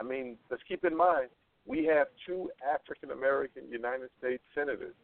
[0.00, 1.28] I mean, let's keep in mind
[1.66, 4.94] we have two African American United States senators,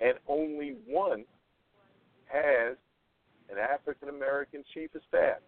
[0.00, 1.24] and only one
[2.24, 2.76] has
[3.48, 5.38] an African American chief of staff.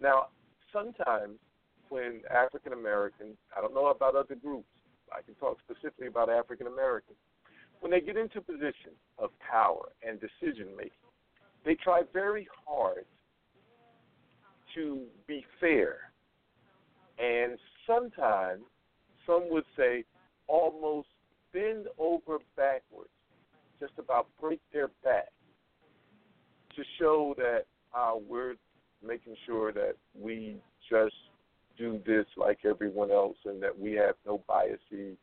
[0.00, 0.28] Now,
[0.72, 1.36] sometimes
[1.90, 4.72] when African Americans, I don't know about other groups,
[5.12, 7.18] I can talk specifically about African Americans,
[7.80, 11.12] when they get into positions of power and decision making,
[11.66, 13.04] they try very hard
[14.74, 16.10] to be fair.
[17.18, 18.62] And sometimes,
[19.26, 20.04] some would say,
[20.46, 21.08] almost
[21.52, 23.10] bend over backwards,
[23.80, 25.28] just about break their back
[26.76, 27.64] to show that
[27.96, 28.54] uh, we're
[29.06, 30.56] making sure that we
[30.90, 31.14] just
[31.78, 35.16] do this like everyone else and that we have no biases.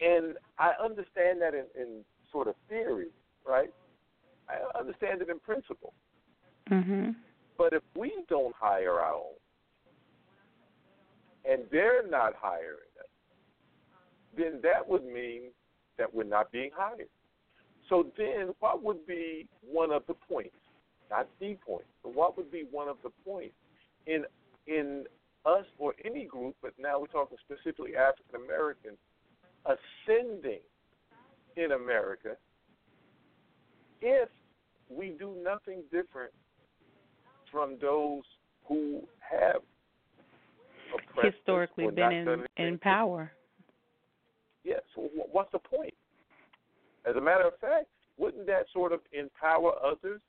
[0.00, 3.08] And I understand that in, in sort of theory,
[3.46, 3.70] right?
[4.48, 5.92] I understand it in principle.
[6.70, 7.14] Mhm.
[7.58, 9.34] But if we don't hire our own,
[11.44, 13.06] and they're not hiring us,
[14.36, 15.50] then that would mean
[15.98, 17.08] that we're not being hired.
[17.88, 20.54] So then, what would be one of the points?
[21.10, 23.54] Not the point, but what would be one of the points
[24.06, 24.24] in
[24.66, 25.04] in
[25.46, 26.54] us or any group?
[26.62, 28.98] But now we're talking specifically African Americans
[29.64, 30.60] ascending
[31.56, 32.36] in America
[34.00, 34.28] if
[34.90, 36.32] we do nothing different
[37.50, 38.22] from those
[38.66, 39.62] who have
[41.22, 43.32] Historically been in in power.
[44.64, 44.80] Yes.
[44.94, 45.94] So what's the point?
[47.08, 47.86] As a matter of fact,
[48.16, 50.20] wouldn't that sort of empower others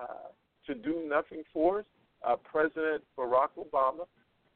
[0.00, 0.28] uh,
[0.66, 1.84] to do nothing for us?
[2.26, 4.06] Uh, President Barack Obama,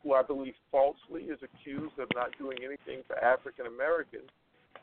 [0.02, 4.30] who I believe falsely is accused of not doing anything for African Americans,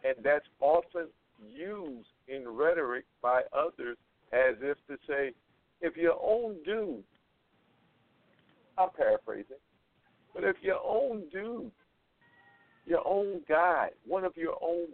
[0.03, 1.07] and that's often
[1.49, 3.97] used in rhetoric by others
[4.33, 5.31] as if to say,
[5.83, 7.03] if your own dude,
[8.77, 9.57] I'm paraphrasing,
[10.33, 11.71] but if your own dude,
[12.85, 14.87] your own guy, one of your own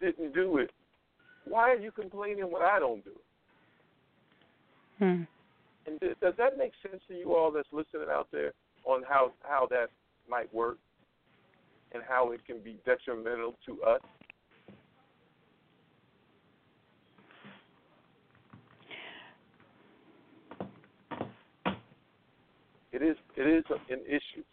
[0.00, 0.70] didn't do it,
[1.44, 3.16] why are you complaining when I don't do it?
[4.98, 5.22] Hmm.
[5.86, 8.52] And th- does that make sense to you all that's listening out there
[8.84, 9.88] on how how that
[10.30, 10.78] might work
[11.92, 14.00] and how it can be detrimental to us?
[22.92, 24.44] It is it is an issue,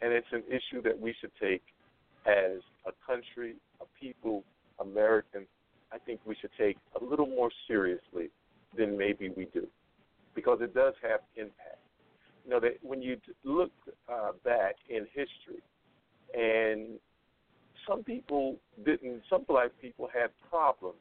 [0.00, 1.62] and it's an issue that we should take
[2.26, 4.44] as a country, a people,
[4.80, 5.48] Americans.
[5.92, 8.30] I think we should take a little more seriously
[8.76, 9.66] than maybe we do,
[10.34, 11.78] because it does have impact.
[12.44, 13.72] You know that when you look
[14.08, 15.62] uh, back in history,
[16.34, 16.98] and
[17.86, 20.98] some people didn't, some black people had problems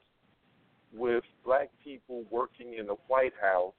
[0.93, 3.73] with black people working in the White House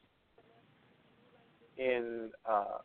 [1.76, 2.78] in uh,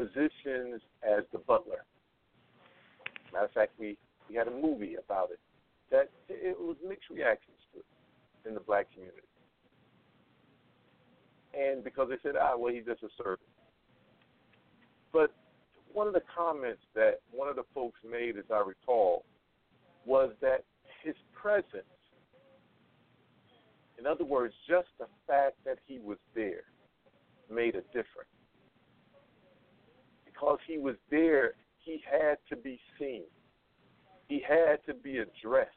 [0.00, 1.84] positions as the butler.
[3.32, 3.96] Matter of fact, we,
[4.28, 5.38] we had a movie about it.
[5.90, 9.22] That it was mixed reactions to it in the black community.
[11.52, 13.40] And because they said, ah, well, he's just a servant.
[15.12, 15.32] But
[15.92, 19.24] one of the comments that one of the folks made, as I recall,
[20.06, 20.64] was that
[21.02, 21.84] his presence,
[23.98, 26.64] in other words, just the fact that he was there,
[27.52, 28.30] made a difference.
[30.40, 33.24] Because he was there, he had to be seen.
[34.28, 35.70] He had to be addressed.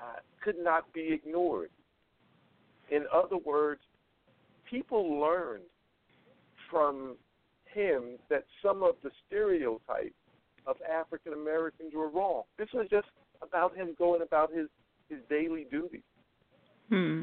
[0.00, 1.70] Uh, could not be ignored.
[2.90, 3.80] In other words,
[4.68, 5.64] people learned
[6.70, 7.16] from
[7.72, 10.14] him that some of the stereotypes
[10.66, 12.42] of African Americans were wrong.
[12.58, 13.08] This was just
[13.42, 14.66] about him going about his,
[15.08, 16.02] his daily duties.
[16.88, 17.22] Hmm.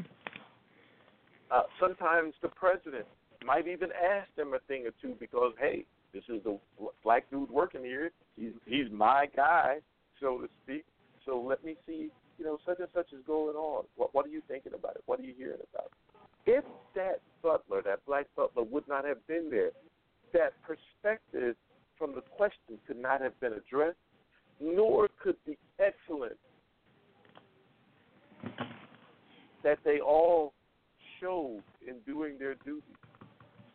[1.50, 3.06] Uh, sometimes the president
[3.44, 6.58] might even ask them a thing or two because, hey, this is the
[7.04, 8.10] black dude working here.
[8.36, 9.78] He's he's my guy,
[10.20, 10.84] so to speak.
[11.24, 13.84] So let me see, you know, such and such is going on.
[13.96, 15.02] What what are you thinking about it?
[15.06, 15.92] What are you hearing about it?
[16.58, 19.70] If that butler, that black butler, would not have been there,
[20.32, 21.56] that perspective
[21.98, 23.98] from the question could not have been addressed,
[24.60, 26.34] nor could the excellence
[29.62, 30.52] that they all
[31.20, 32.94] showed in doing their duty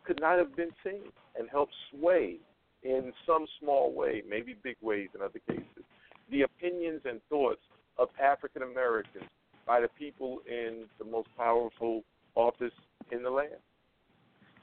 [0.04, 1.02] could not have been seen
[1.38, 2.36] and helped sway
[2.82, 5.84] in some small way, maybe big ways in other cases,
[6.30, 7.60] the opinions and thoughts
[7.98, 9.24] of African Americans
[9.66, 12.02] by the people in the most powerful
[12.34, 12.72] office
[13.12, 13.60] in the land.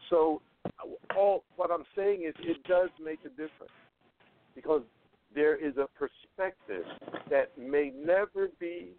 [0.09, 0.41] So,
[1.15, 3.71] all what I'm saying is, it does make a difference
[4.55, 4.81] because
[5.33, 6.83] there is a perspective
[7.29, 8.89] that may never be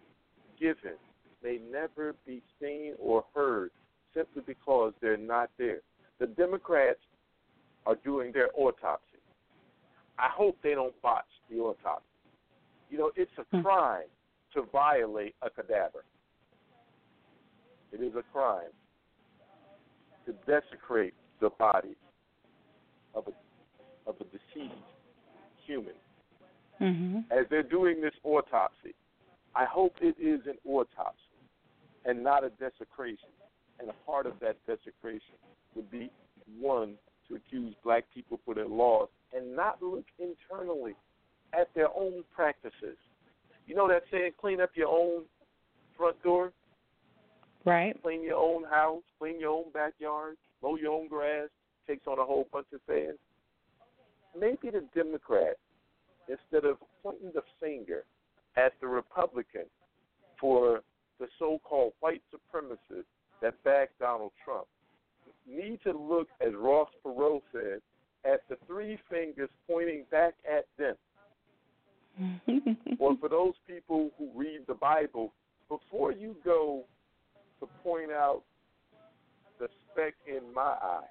[0.58, 0.96] given,
[1.42, 3.70] may never be seen or heard,
[4.14, 5.80] simply because they're not there.
[6.18, 7.00] The Democrats
[7.86, 9.18] are doing their autopsy.
[10.18, 12.04] I hope they don't botch the autopsy.
[12.90, 13.62] You know, it's a Hmm.
[13.62, 14.08] crime
[14.52, 16.04] to violate a cadaver.
[17.92, 18.72] It is a crime
[20.26, 21.96] to desecrate the body
[23.14, 23.32] of a
[24.06, 24.74] of a deceased
[25.66, 25.94] human.
[26.80, 27.24] Mhm.
[27.30, 28.94] As they're doing this autopsy,
[29.54, 31.29] I hope it is an autopsy
[32.04, 33.28] and not a desecration.
[33.78, 35.36] And a part of that desecration
[35.74, 36.10] would be
[36.58, 36.94] one
[37.28, 40.94] to accuse black people for their laws and not look internally
[41.58, 42.96] at their own practices.
[43.66, 45.22] You know that saying, clean up your own
[45.96, 46.52] front door,
[47.64, 48.00] Right.
[48.02, 51.48] clean your own house, clean your own backyard, mow your own grass,
[51.86, 53.16] takes on a whole bunch of things.
[54.38, 55.58] Maybe the Democrats,
[56.28, 58.04] instead of pointing the finger
[58.56, 59.66] at the Republican
[60.40, 60.80] for
[61.20, 63.04] the so-called white supremacists
[63.42, 64.66] that back Donald Trump,
[65.46, 67.80] need to look, as Ross Perot said,
[68.24, 70.96] at the three fingers pointing back at them.
[72.98, 75.32] or for those people who read the Bible,
[75.68, 76.84] before you go
[77.60, 78.42] to point out
[79.58, 81.06] the speck in my eye,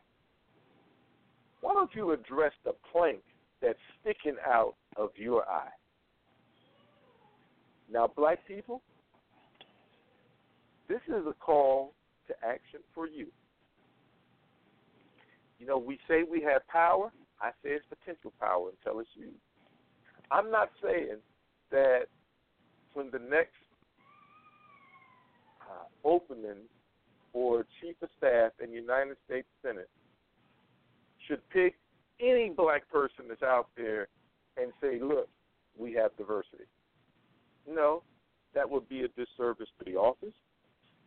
[1.62, 3.22] why don't you address the plank
[3.62, 5.72] that's sticking out of your eye?
[7.92, 8.82] Now, black people,
[10.90, 11.94] this is a call
[12.28, 13.28] to action for you.
[15.60, 17.12] You know, we say we have power.
[17.42, 19.36] I say it's potential power until it's used.
[20.32, 21.18] I'm not saying
[21.72, 22.08] that
[22.94, 23.54] when the next
[25.62, 26.64] uh, opening
[27.32, 29.90] for chief of staff in the United States Senate
[31.28, 31.76] should pick
[32.20, 34.08] any black person that's out there
[34.58, 35.30] and say, look,
[35.78, 36.66] we have diversity.
[37.68, 38.02] No,
[38.54, 40.34] that would be a disservice to the office.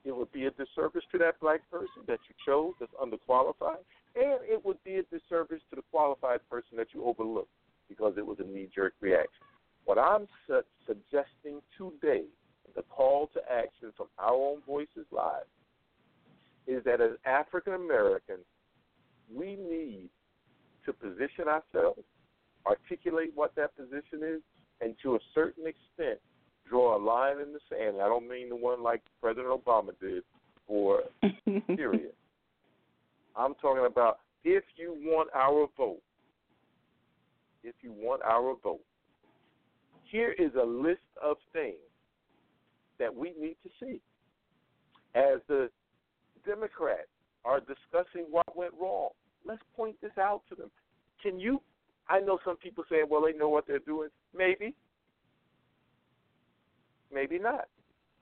[0.05, 3.83] It would be a disservice to that black person that you chose that's underqualified.
[4.17, 7.51] And it would be a disservice to the qualified person that you overlooked
[7.89, 9.45] because it was a knee jerk reaction.
[9.85, 12.25] What I'm su- suggesting today,
[12.75, 15.47] the call to action from our own voices live,
[16.67, 18.45] is that as African Americans,
[19.33, 20.09] we need
[20.85, 22.03] to position ourselves,
[22.67, 24.41] articulate what that position is,
[24.81, 26.19] and to a certain extent,
[26.69, 27.97] draw a line in the sand.
[28.03, 30.23] I don't mean the one like President Obama did
[30.67, 31.03] for
[31.77, 32.11] Syria.
[33.37, 36.03] I'm talking about if you want our vote,
[37.65, 38.81] if you want our vote,
[40.05, 41.77] here is a list of things
[42.99, 44.01] that we need to see.
[45.15, 45.71] As the
[46.47, 47.09] Democrats
[47.45, 49.09] are discussing what went wrong,
[49.47, 50.71] let's point this out to them.
[51.23, 51.61] Can you?
[52.09, 54.09] I know some people saying, well, they know what they're doing.
[54.37, 54.75] Maybe.
[57.13, 57.69] Maybe not.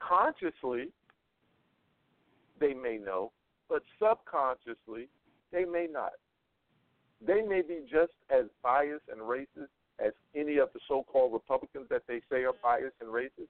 [0.01, 0.88] Consciously,
[2.59, 3.32] they may know,
[3.68, 5.09] but subconsciously,
[5.53, 6.12] they may not.
[7.24, 9.68] They may be just as biased and racist
[10.05, 13.49] as any of the so-called Republicans that they say are biased and racist,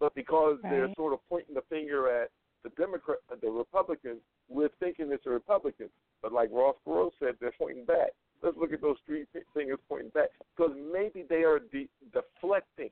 [0.00, 2.30] but because they're sort of pointing the finger at
[2.64, 4.18] the Democrat, uh, the Republicans,
[4.48, 5.88] we're thinking it's a Republican.
[6.22, 8.10] But like Ross Perot said, they're pointing back.
[8.42, 9.24] Let's look at those three
[9.54, 12.90] fingers pointing back because maybe they are de- deflecting,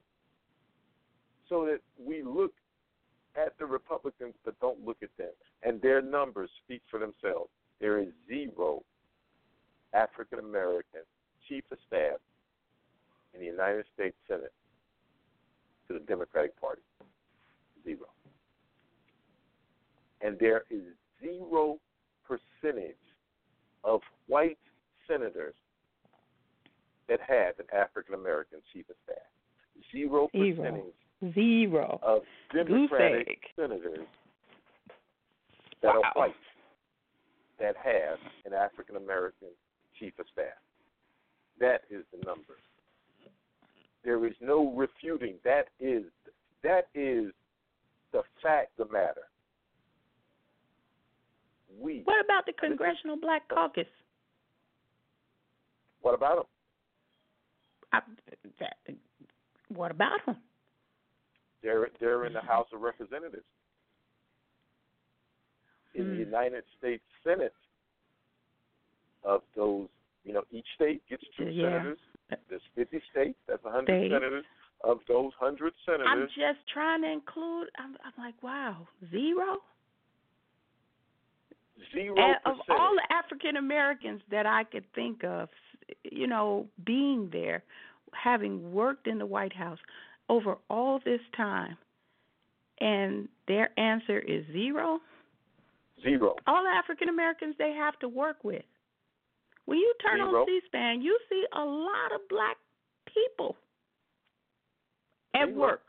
[1.51, 2.53] so that we look
[3.37, 5.33] at the Republicans but don't look at them,
[5.63, 7.51] and their numbers speak for themselves.
[7.81, 8.83] There is zero
[9.93, 11.01] African American
[11.49, 12.19] chief of staff
[13.35, 14.53] in the United States Senate
[15.89, 16.83] to the Democratic Party.
[17.85, 18.07] Zero.
[20.21, 20.83] And there is
[21.21, 21.79] zero
[22.27, 22.95] percentage
[23.85, 24.59] of white
[25.09, 25.55] senators
[27.09, 29.17] that have an African American chief of staff.
[29.93, 30.95] Zero percentage
[31.35, 31.99] Zero.
[32.03, 34.07] of Democratic senators
[35.83, 36.03] that Wow.
[36.03, 36.37] are white
[37.59, 39.49] that have an African American
[39.99, 40.57] chief of staff.
[41.59, 42.57] That is the number.
[44.03, 45.39] There is no refuting.
[45.45, 46.05] That is
[46.63, 47.33] that is
[48.13, 49.29] the fact of the matter.
[51.79, 52.03] We.
[52.05, 53.87] What about the Congressional Black uh, Caucus?
[56.03, 56.47] What about them?
[57.93, 58.01] I,
[58.59, 58.77] that,
[59.69, 60.37] what about them?
[61.63, 63.45] They're they're in the House of Representatives.
[65.95, 66.21] In the Hmm.
[66.21, 67.55] United States Senate,
[69.25, 69.89] of those,
[70.25, 71.65] you know, each state gets two Yeah.
[71.71, 71.99] senators.
[72.49, 73.39] There's 50 states.
[73.47, 74.13] That's 100 States.
[74.13, 74.47] senators.
[74.83, 77.69] Of those 100 senators, I'm just trying to include.
[77.77, 79.63] I'm, I'm like, wow, zero.
[81.93, 85.51] zero of all the African Americans that I could think of,
[86.05, 87.63] you know, being there,
[88.13, 89.79] having worked in the White House
[90.31, 91.77] over all this time,
[92.81, 95.01] and their answer is zero.
[96.03, 96.37] Zero.
[96.47, 98.63] All African Americans they have to work with.
[99.67, 100.41] When you turn Zero.
[100.41, 102.57] on C-SPAN, you see a lot of black
[103.13, 103.57] people
[105.35, 105.59] at Zero.
[105.59, 105.83] work,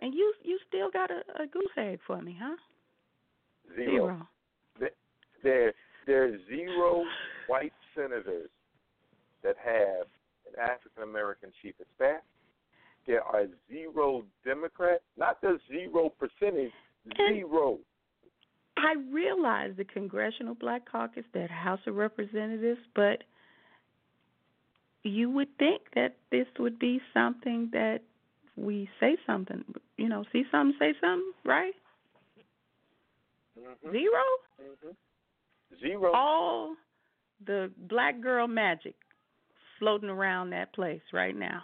[0.00, 2.56] and you you still got a, a goose egg for me, huh?
[3.74, 4.26] Zero.
[5.42, 5.72] There,
[6.06, 7.04] there are zero
[7.48, 8.50] white senators
[9.44, 10.06] that have
[10.46, 12.22] an African American chief of staff.
[13.08, 16.72] There are zero Democrats, not the zero percentage,
[17.16, 17.78] zero.
[18.76, 23.24] I realize the Congressional Black Caucus, that House of Representatives, but
[25.04, 28.00] you would think that this would be something that
[28.56, 29.64] we say something,
[29.96, 31.72] you know, see something, say something, right?
[33.58, 34.04] hmm 0
[34.60, 34.90] hmm
[35.80, 36.12] Zero.
[36.12, 36.74] All
[37.46, 38.96] the black girl magic
[39.78, 41.62] floating around that place right now,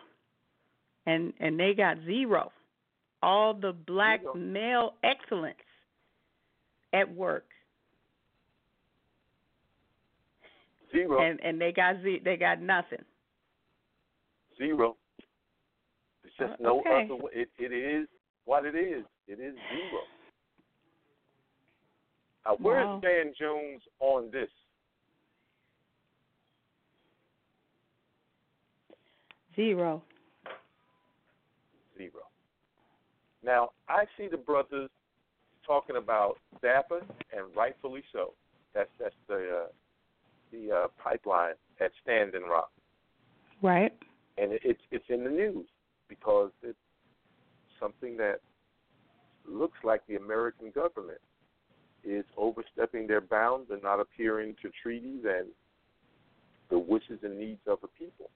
[1.07, 2.51] and and they got zero.
[3.23, 4.35] All the black Zero.
[4.35, 5.57] male excellence
[6.93, 7.47] at work.
[10.93, 11.21] Zero.
[11.21, 13.03] and and they got z they got nothing.
[14.59, 14.97] Zero.
[16.25, 17.05] It's just Uh, no okay.
[17.05, 17.31] other way.
[17.35, 18.09] It, it is
[18.45, 19.05] what it is.
[19.27, 20.01] It is zero.
[22.45, 23.01] Now, where's Wow.
[23.03, 24.51] Van Jones on this?
[29.57, 30.03] Zero.
[30.03, 30.03] Zero.
[33.45, 34.91] Now, I see the brothers
[35.67, 37.01] talking about DAPL,
[37.33, 38.35] and rightfully so.
[38.75, 39.67] That's that's the uh,
[40.51, 42.71] the uh, pipeline at Standing Rock,
[43.63, 43.93] Right.
[44.39, 45.67] and it, it's it's in the news
[46.09, 46.79] because it's
[47.81, 48.41] something that
[49.47, 51.21] looks like the American government
[52.03, 55.49] is overstepping their bounds and not adhering to treaties and
[56.71, 58.31] the wishes and needs of the people.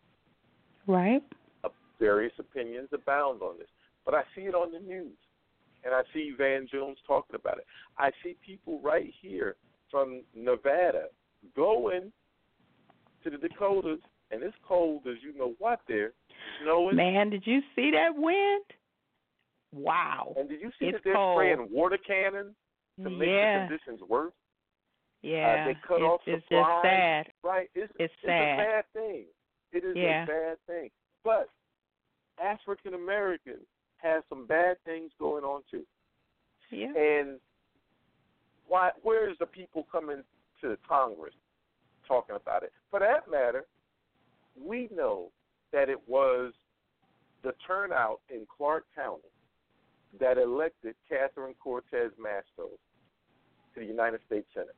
[0.86, 1.22] Right.
[1.64, 3.68] Uh, various opinions abound on this,
[4.08, 5.18] but I see it on the news,
[5.84, 7.66] and I see Van Jones talking about it.
[7.98, 9.56] I see people right here
[9.90, 11.08] from Nevada
[11.54, 12.10] going
[13.22, 13.98] to the Dakotas,
[14.30, 16.12] and it's cold as you know what there,
[16.62, 16.96] snowing.
[16.96, 18.64] Man, did you see that wind?
[19.74, 20.32] Wow.
[20.38, 21.36] And did you see It's that they're cold.
[21.36, 22.54] spraying water cannons
[23.02, 23.64] to make yeah.
[23.64, 24.32] the conditions worse?
[25.22, 25.66] Uh, yeah.
[25.66, 27.26] they cut it's, off it's just sad.
[27.44, 27.68] Right?
[27.74, 28.56] It's, It's a sad.
[28.56, 29.24] bad thing.
[29.72, 30.22] It is Yeah.
[30.22, 30.88] a bad thing.
[31.22, 31.50] But
[32.42, 33.66] African Americans
[33.98, 35.84] have some bad things going on too.
[36.70, 36.92] Yeah.
[36.96, 37.38] And
[38.66, 38.90] why?
[39.02, 40.22] Where is the people coming
[40.60, 41.34] to Congress
[42.06, 42.72] talking about it?
[42.90, 43.66] For that matter,
[44.62, 45.30] we know
[45.72, 46.52] that it was
[47.42, 49.22] the turnout in Clark County
[50.20, 52.70] that elected Catherine Cortez Masto
[53.74, 54.74] to the United States Senate.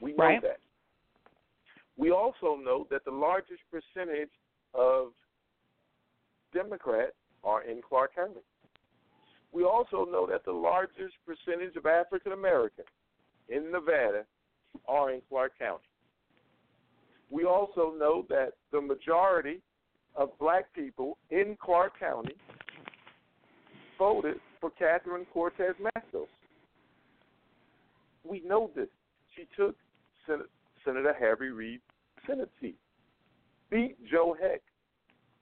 [0.00, 0.42] We know Right.
[0.42, 0.60] that.
[1.96, 4.32] We also know that the largest percentage
[4.74, 5.14] of
[6.52, 7.16] Democrats
[7.46, 8.40] are in Clark County.
[9.52, 12.88] We also know that the largest percentage of African Americans
[13.48, 14.24] in Nevada
[14.86, 15.84] are in Clark County.
[17.30, 19.62] We also know that the majority
[20.14, 22.34] of black people in Clark County
[23.98, 26.26] voted for Catherine Cortez Masto.
[28.24, 28.88] We know this.
[29.34, 29.76] She took
[30.26, 30.44] Sen-
[30.84, 31.82] Senator Harry Reid's
[32.26, 32.78] Senate seat,
[33.70, 34.62] beat Joe Heck,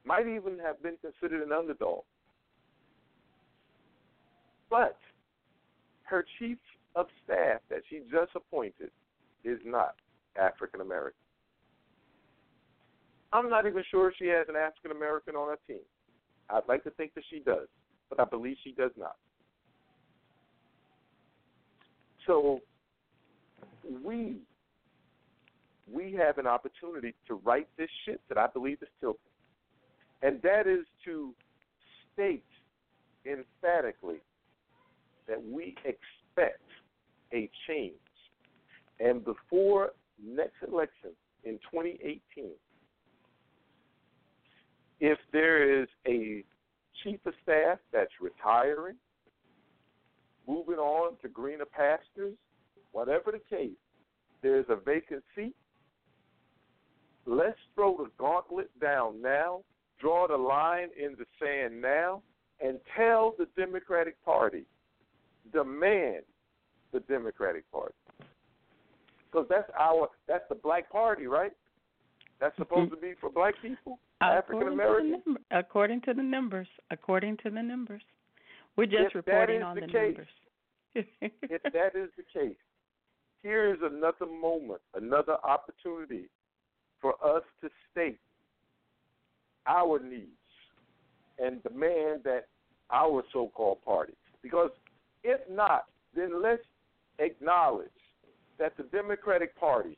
[0.05, 2.02] might even have been considered an underdog.
[4.70, 4.98] But
[6.05, 6.59] her chief
[6.94, 8.90] of staff that she just appointed
[9.44, 9.94] is not
[10.40, 11.18] African American.
[13.32, 15.82] I'm not even sure she has an African American on her team.
[16.50, 17.66] I'd like to think that she does,
[18.09, 19.16] but I believe she does not.
[22.26, 22.61] So
[24.05, 24.36] we
[25.92, 29.20] we have an opportunity to right this ship that I believe is tilted.
[30.24, 31.34] And that is to
[32.12, 32.42] state
[33.26, 34.22] emphatically
[35.28, 36.62] that we expect
[37.34, 37.92] a change.
[39.00, 39.90] And before
[40.24, 41.10] next election
[41.44, 42.52] in 2018,
[45.00, 46.42] if there is a
[47.02, 48.96] chief of staff that's retiring,
[50.48, 52.36] moving on to greener pastures,
[52.92, 53.76] whatever the case,
[54.42, 55.54] there's a vacant seat,
[57.26, 59.60] let's throw the gauntlet down now,
[60.05, 62.20] draw the line in the sand now,
[62.62, 64.64] and tell the Democratic Party,
[65.50, 66.24] demand
[66.92, 67.94] the Democratic Party.
[69.30, 71.52] Because that's our that's the black party, right?
[72.38, 75.22] That's supposed to be for black people, African Americans.
[75.50, 78.02] According to the numbers, according to the numbers,
[78.76, 80.16] we're just If reporting on the the, case,
[80.94, 81.07] numbers.
[81.50, 82.57] if that is the case,
[83.42, 86.28] here is another moment, another opportunity
[87.00, 88.18] for us to state
[89.66, 90.28] our needs
[91.38, 92.46] and demand that
[92.92, 94.14] our so called party.
[94.42, 94.70] Because
[95.22, 96.62] if not, then let's
[97.18, 97.88] acknowledge
[98.58, 99.96] that the Democratic Party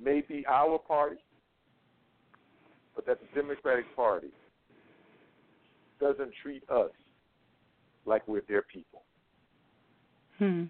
[0.00, 1.16] may be our party,
[2.94, 4.28] but that the Democratic Party
[6.00, 6.90] doesn't treat us
[8.06, 9.02] like we're their people
[10.38, 10.64] hmm.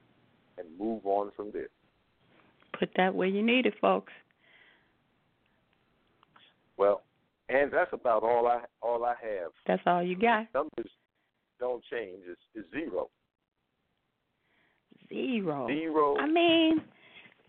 [0.56, 1.68] and move on from there.
[2.78, 4.12] Put that where you need it, folks.
[6.76, 7.02] Well,
[7.48, 9.52] and that's about all I all I have.
[9.66, 10.46] That's all you got.
[10.54, 10.90] Numbers
[11.58, 12.20] don't change.
[12.28, 13.08] It's, it's zero.
[15.08, 15.66] Zero.
[15.66, 16.16] Zero.
[16.18, 16.80] I mean,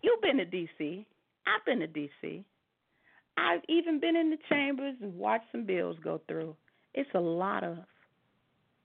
[0.01, 1.05] you've been to D.C.
[1.45, 2.43] I've been to D.C.
[3.37, 6.55] I've even been in the chambers and watched some bills go through.
[6.93, 7.77] It's a lot of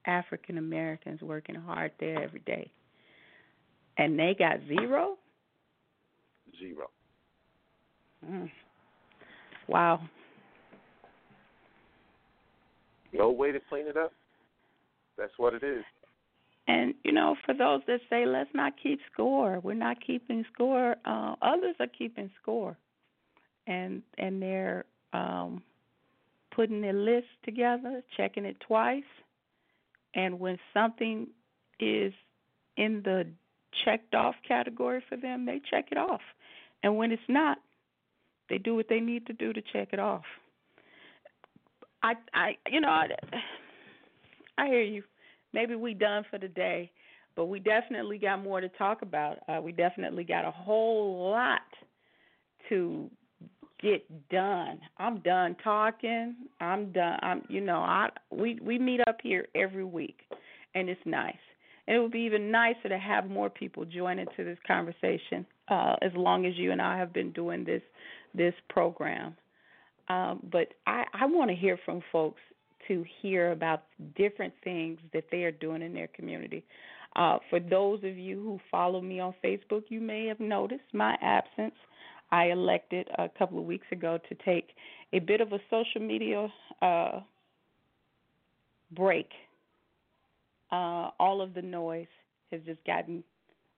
[0.07, 2.71] African Americans working hard there every day.
[3.97, 5.17] And they got zero?
[6.59, 6.91] Zero.
[8.29, 8.51] Mm.
[9.69, 10.01] Wow.
[13.15, 14.13] No way to clean it up.
[15.17, 15.85] That's what it is.
[16.67, 20.97] And you know, for those that say let's not keep score, we're not keeping score.
[21.05, 22.77] Uh, others are keeping score,
[23.67, 25.63] and and they're um,
[26.55, 29.03] putting their list together, checking it twice,
[30.15, 31.29] and when something
[31.79, 32.15] is
[32.77, 33.27] in the
[33.85, 36.23] checked off category for them, they check it off,
[36.83, 37.59] and when it's not,
[38.49, 40.25] they do what they need to do to check it off.
[42.05, 43.09] I I you know I,
[44.59, 45.03] I hear you
[45.53, 46.91] maybe we done for the day,
[47.35, 49.39] but we definitely got more to talk about.
[49.49, 51.63] Uh, we definitely got a whole lot
[52.69, 53.11] to
[53.81, 54.81] get done.
[54.99, 56.37] I'm done talking.
[56.61, 57.19] I'm done.
[57.23, 60.21] I'm you know I we we meet up here every week,
[60.75, 61.35] and it's nice.
[61.87, 65.47] And it would be even nicer to have more people join into this conversation.
[65.69, 67.83] Uh, as long as you and I have been doing this
[68.35, 69.37] this program.
[70.09, 72.41] Um, but I, I want to hear from folks
[72.89, 73.85] to hear about
[74.17, 76.65] different things that they are doing in their community.
[77.17, 81.17] Uh, for those of you who follow me on Facebook, you may have noticed my
[81.23, 81.75] absence.
[82.31, 84.71] I elected a couple of weeks ago to take
[85.13, 86.49] a bit of a social media
[86.83, 87.21] uh,
[88.91, 89.29] break.
[90.73, 92.09] Uh, all of the noise
[92.51, 93.23] has just gotten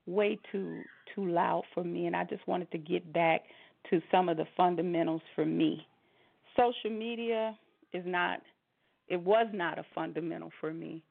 [0.07, 0.83] way too
[1.15, 3.43] too loud for me, and I just wanted to get back
[3.91, 5.87] to some of the fundamentals for me.
[6.57, 7.57] Social media
[7.93, 8.41] is not
[9.09, 11.03] it was not a fundamental for me.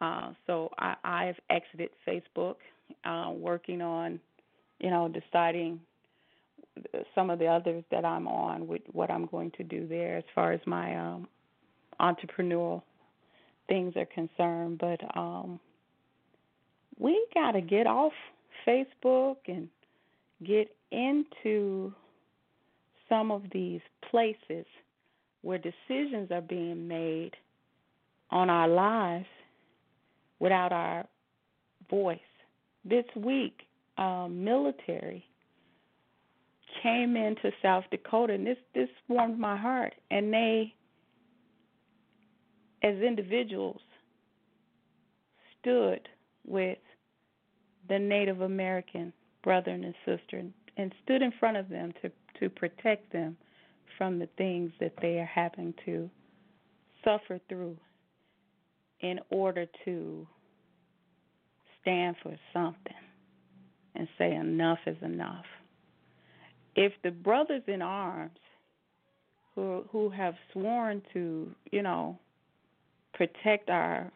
[0.00, 2.56] Uh, so I, I've exited Facebook,
[3.04, 4.20] uh, working on,
[4.80, 5.80] you know, deciding
[7.14, 10.24] some of the others that I'm on with what I'm going to do there as
[10.34, 11.28] far as my um,
[12.00, 12.82] entrepreneurial
[13.68, 14.78] things are concerned.
[14.78, 15.58] But um,
[16.98, 18.12] we got to get off
[18.66, 19.68] Facebook and
[20.44, 21.92] get into
[23.08, 23.80] some of these
[24.10, 24.66] places
[25.42, 27.32] where decisions are being made
[28.30, 29.26] on our lives
[30.38, 31.06] without our
[31.90, 32.18] voice.
[32.84, 33.62] This week,
[33.98, 35.24] military
[36.82, 39.94] came into South Dakota, and this this warmed my heart.
[40.10, 40.74] And they,
[42.82, 43.80] as individuals,
[45.60, 46.08] stood
[46.46, 46.78] with
[47.88, 49.12] the Native American
[49.42, 52.10] brother and sister, and, and stood in front of them to
[52.40, 53.36] to protect them
[53.96, 56.08] from the things that they are having to
[57.04, 57.76] suffer through
[59.00, 60.26] in order to
[61.80, 62.94] stand for something
[63.94, 65.44] and say enough is enough.
[66.76, 68.38] If the brothers in arms
[69.54, 72.18] who who have sworn to, you know,
[73.14, 74.12] protect our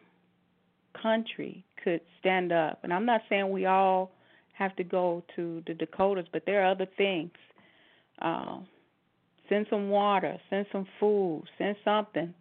[1.01, 4.11] country could stand up, and I'm not saying we all
[4.53, 7.31] have to go to the Dakotas, but there are other things.
[8.21, 8.59] Uh,
[9.49, 12.33] send some water, send some food, send something.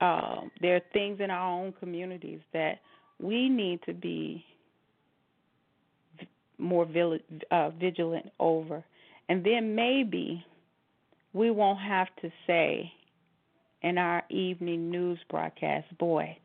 [0.00, 2.80] Uh, there are things in our own communities that
[3.20, 4.44] we need to be
[6.58, 6.86] more
[7.50, 8.84] uh, vigilant over.
[9.28, 10.44] And then maybe
[11.32, 12.92] we won't have to say
[13.82, 16.36] in our evening news broadcast, boy,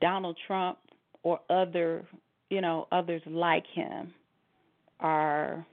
[0.00, 0.78] Donald Trump
[1.22, 2.04] or other,
[2.50, 4.12] you know, others like him
[5.00, 5.66] are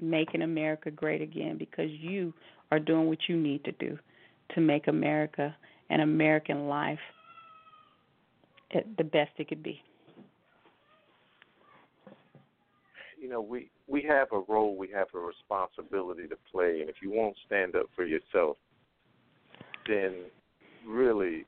[0.00, 2.32] making America great again because you
[2.70, 3.98] are doing what you need to do
[4.54, 5.54] to make America
[5.90, 6.98] and American life
[8.72, 9.82] eh, the best it could be.
[13.20, 16.96] You know, we we have a role, we have a responsibility to play, and if
[17.02, 18.56] you won't stand up for yourself,
[19.86, 20.24] then
[20.86, 21.44] really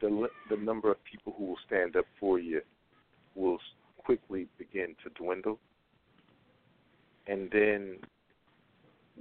[0.00, 2.62] the the number of people who will stand up for you
[3.34, 3.58] will
[3.98, 5.58] quickly begin to dwindle.
[7.26, 7.98] And then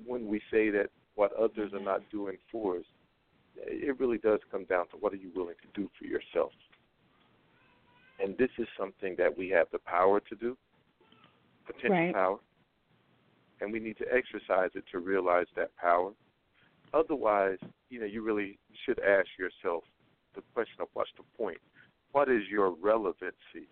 [0.05, 2.85] when we say that what others are not doing for us,
[3.55, 6.51] it really does come down to what are you willing to do for yourself.
[8.19, 10.57] And this is something that we have the power to do,
[11.65, 12.13] potential right.
[12.13, 12.37] power,
[13.61, 16.11] and we need to exercise it to realize that power.
[16.93, 17.57] Otherwise,
[17.89, 19.83] you know, you really should ask yourself
[20.35, 21.59] the question of what's the point?
[22.11, 23.69] What is your relevancy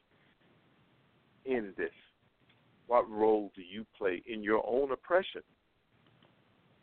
[1.46, 1.92] in this?
[2.92, 5.44] What role do you play in your own oppression?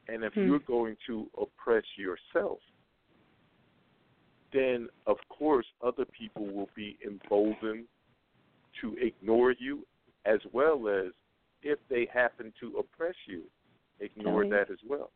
[0.09, 0.47] And if hmm.
[0.47, 2.61] you're going to oppress yourself,
[4.51, 7.85] then of course other people will be emboldened
[8.81, 9.87] to ignore you
[10.25, 11.13] as well as
[11.63, 13.43] if they happen to oppress you,
[14.01, 14.51] ignore okay.
[14.53, 15.11] that as well.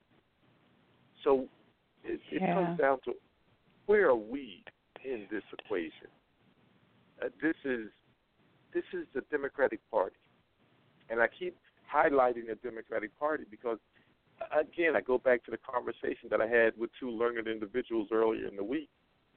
[1.25, 1.49] So
[2.05, 2.53] it, it yeah.
[2.53, 3.15] comes down to
[3.87, 4.63] where are we
[5.07, 6.09] in this equation?
[7.23, 7.89] Uh, this is
[8.75, 10.17] this is the Democratic Party,
[11.13, 11.57] and I keep
[11.95, 13.79] highlighting the Democratic Party because
[14.51, 18.49] again I go back to the conversation that I had with two learned individuals earlier
[18.49, 18.89] in the week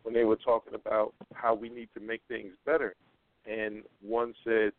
[0.03, 2.95] when they were talking about how we need to make things better,
[3.45, 4.71] and one said,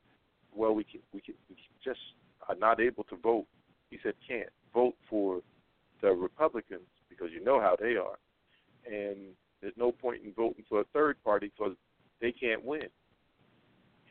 [0.54, 2.00] "Well, we can we can, we just
[2.48, 3.46] are not able to vote."
[3.90, 5.42] He said, "Can't vote for
[6.00, 8.18] the Republicans because you know how they are,
[8.90, 11.76] and there's no point in voting for a third party because
[12.20, 12.88] they can't win."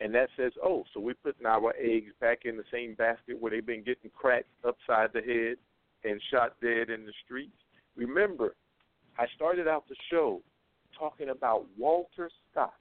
[0.00, 3.50] And that says, "Oh, so we're putting our eggs back in the same basket where
[3.50, 5.56] they've been getting cracked upside the head
[6.04, 7.56] and shot dead in the streets."
[7.96, 8.54] Remember,
[9.18, 10.42] I started out the show
[10.98, 12.74] talking about Walter Scott.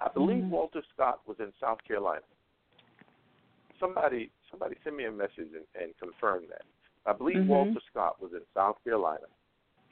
[0.00, 0.50] I believe mm-hmm.
[0.50, 2.22] Walter Scott was in South Carolina.
[3.78, 6.62] Somebody somebody send me a message and, and confirm that.
[7.06, 7.48] I believe mm-hmm.
[7.48, 9.26] Walter Scott was in South Carolina.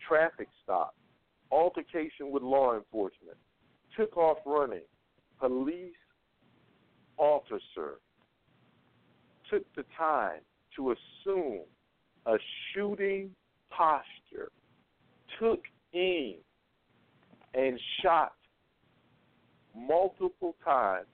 [0.06, 0.94] Traffic stop,
[1.50, 3.36] altercation with law enforcement,
[3.96, 4.82] took off running.
[5.40, 5.94] Police
[7.16, 7.98] officer
[9.50, 10.40] took the time
[10.76, 11.62] to assume
[12.26, 12.36] a
[12.72, 13.30] shooting
[13.70, 14.52] posture,
[15.38, 15.60] took
[15.94, 16.36] aim
[17.54, 18.32] and shot
[19.74, 21.06] multiple times,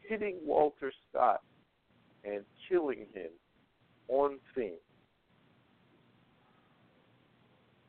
[0.00, 1.42] hitting Walter Scott
[2.24, 3.30] and killing him
[4.08, 4.78] on scene.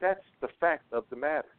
[0.01, 1.54] That's the fact of the matter.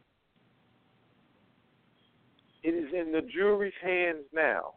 [2.67, 4.73] It is in the jury's hands now,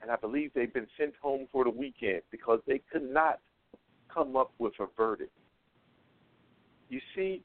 [0.00, 3.40] and I believe they've been sent home for the weekend because they could not
[4.08, 5.32] come up with a verdict.
[6.88, 7.42] You see,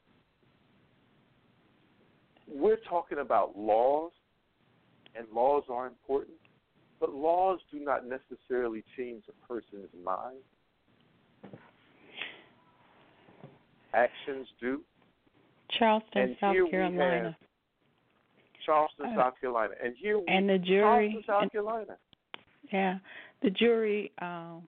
[2.46, 4.12] we're talking about laws,
[5.16, 6.38] and laws are important,
[7.00, 10.38] but laws do not necessarily change a person's mind.
[13.92, 14.82] Actions do.
[15.76, 17.36] Charleston, and South Carolina.
[18.64, 21.98] Charleston, Uh, South Carolina, and here and the jury, Charleston, South and- Carolina.
[22.72, 22.98] Yeah,
[23.42, 24.66] the jury, um,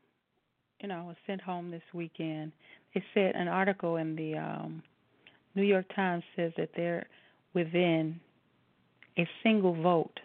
[0.81, 2.53] you know, was sent home this weekend.
[2.95, 4.83] They said an article in the um,
[5.55, 7.07] New York Times says that they're
[7.55, 8.21] within
[9.17, 10.21] a single vote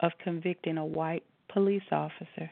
[0.00, 2.50] of convicting a white police officer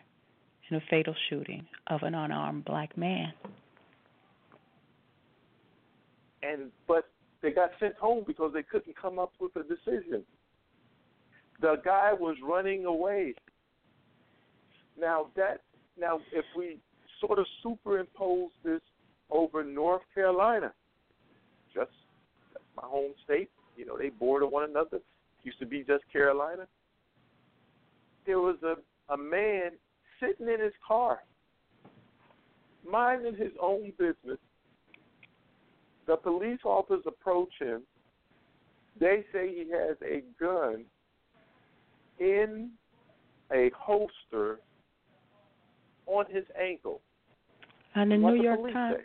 [0.69, 3.33] in a fatal shooting of an unarmed black man.
[6.43, 7.09] And but
[7.45, 10.23] they got sent home because they couldn't come up with a decision.
[11.61, 13.35] The guy was running away.
[14.99, 15.61] Now that
[16.01, 16.79] now if we
[17.21, 18.81] sort of superimpose this
[19.31, 20.73] over North Carolina,
[21.75, 21.91] just
[22.55, 23.51] that's my home state.
[23.77, 25.01] You know, they border one another.
[25.43, 26.67] Used to be just Carolina.
[28.25, 28.77] There was a
[29.13, 29.73] a man
[30.19, 31.19] sitting in his car,
[32.91, 34.39] minding his own business.
[36.07, 37.83] The police officers approach him.
[39.01, 40.85] They say he has a gun
[42.19, 42.71] in
[43.53, 44.61] a holster
[46.07, 47.01] on his ankle.
[47.95, 49.05] And the what New the York Times, say?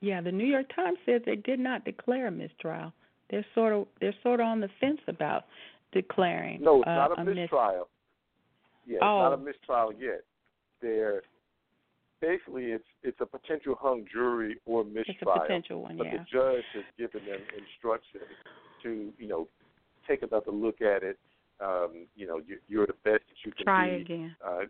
[0.00, 2.92] yeah, the New York Times said they did not declare a mistrial.
[3.30, 5.44] They're sort of they're sort of on the fence about
[5.92, 6.62] declaring.
[6.62, 7.88] No, it's uh, not a, a mis- mistrial.
[8.86, 9.18] yeah, it's Oh.
[9.22, 10.22] not a mistrial yet.
[10.82, 11.22] They're
[12.20, 15.04] basically it's it's a potential hung jury or mistrial.
[15.08, 16.18] It's a potential one, but yeah.
[16.18, 18.24] the judge has given them instructions
[18.82, 19.48] to you know
[20.08, 21.18] take another look at it.
[21.60, 24.02] Um, you know, you, you're the best that you can Try be.
[24.02, 24.36] again.
[24.46, 24.60] Uh,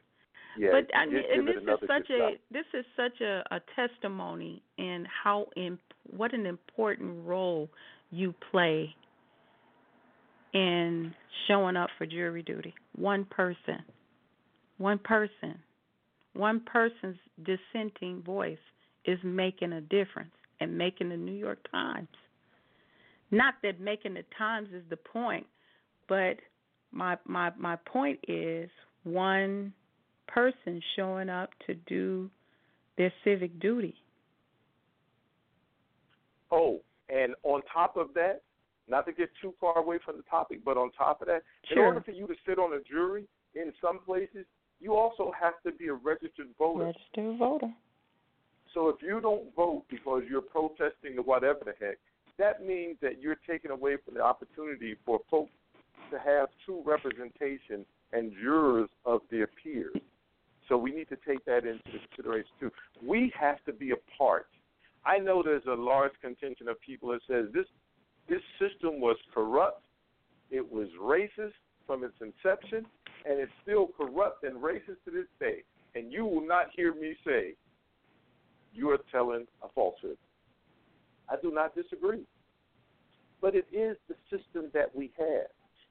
[0.59, 2.33] Yeah, but I mean, and this is such a shot.
[2.51, 5.79] this is such a, a testimony in how in
[6.17, 7.69] what an important role
[8.11, 8.95] you play
[10.55, 11.15] in
[11.49, 12.75] showing up for jury duty.
[12.95, 13.83] One person,
[14.79, 15.59] one person,
[16.37, 18.59] one person's dissenting voice
[19.05, 22.09] is making a difference and making the New York Times.
[23.31, 25.47] Not that making the Times is the point,
[26.09, 26.37] but
[26.93, 28.71] my my my point is
[29.05, 29.73] one
[30.29, 32.31] person showing up to do
[32.97, 33.95] their civic duty.
[36.51, 38.43] Oh, and on top of that,
[38.89, 41.79] not to get too far away from the topic, but on top of that, in
[41.79, 44.47] order for you to sit on a jury in some places,
[44.81, 46.85] you also have to be a registered voter.
[46.85, 47.73] Registered voter.
[48.75, 51.97] So if you don't vote because you're protesting or whatever the heck,
[52.39, 55.53] that means that you're taking away from the opportunity for folks
[56.11, 59.97] to have true representation and jurors of their peers.
[60.69, 62.71] So we need to take that into consideration too.
[63.03, 64.47] We have to be a part.
[65.05, 67.67] I know there's a large contingent of people that says this
[68.29, 69.83] this system was corrupt,
[70.51, 71.53] it was racist
[71.87, 72.87] from its inception,
[73.25, 75.63] and it's still corrupt and racist to this day.
[75.95, 77.55] And you will not hear me say
[78.75, 80.19] you are telling a falsehood.
[81.29, 82.25] I do not disagree.
[83.41, 85.49] But it is the system that we have,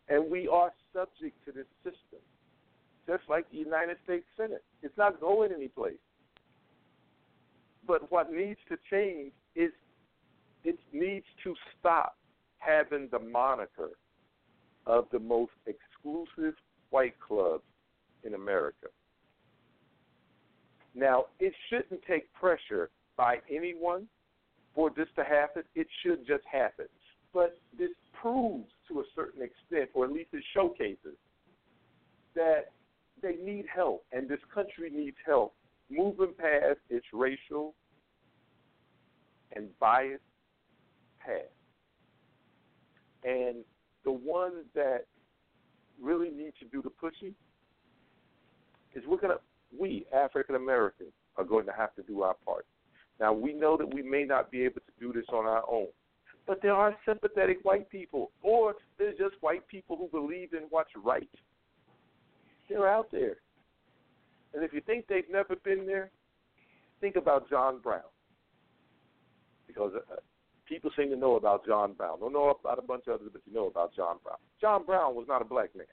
[0.09, 2.19] and we are subject to this system,
[3.07, 4.63] just like the United States Senate.
[4.81, 5.93] It's not going anyplace.
[7.88, 9.72] But what needs to change is
[10.63, 12.17] it needs to stop
[12.57, 13.91] having the moniker
[14.86, 16.56] of the most exclusive
[16.90, 17.64] white clubs
[18.24, 18.88] in America.
[20.94, 24.07] Now, it shouldn't take pressure by anyone
[24.74, 25.64] for this to happen.
[25.76, 26.86] It should just happen.
[27.34, 31.18] But this proves to a certain extent, or at least it showcases,
[32.34, 32.72] that
[33.22, 35.53] they need help, and this country needs help
[35.90, 37.74] moving past its racial
[39.53, 40.22] and biased
[41.20, 41.44] past.
[43.24, 43.64] And
[44.06, 45.06] the ones that
[46.02, 47.34] really need to do the pushing
[48.94, 49.40] is we're gonna
[49.77, 52.65] we African Americans are going to have to do our part.
[53.19, 55.88] Now we know that we may not be able to do this on our own,
[56.48, 60.91] but there are sympathetic white people, or there's just white people who believe in what's
[61.03, 61.30] right.
[62.69, 63.38] They're out there,
[64.53, 66.10] and if you think they've never been there,
[67.02, 68.02] think about John Brown,
[69.68, 70.15] because uh,
[70.68, 72.20] people seem to know about John Brown.
[72.20, 74.38] Don't know about a bunch of others, but you know about John Brown.
[74.60, 75.86] John Brown was not a black man.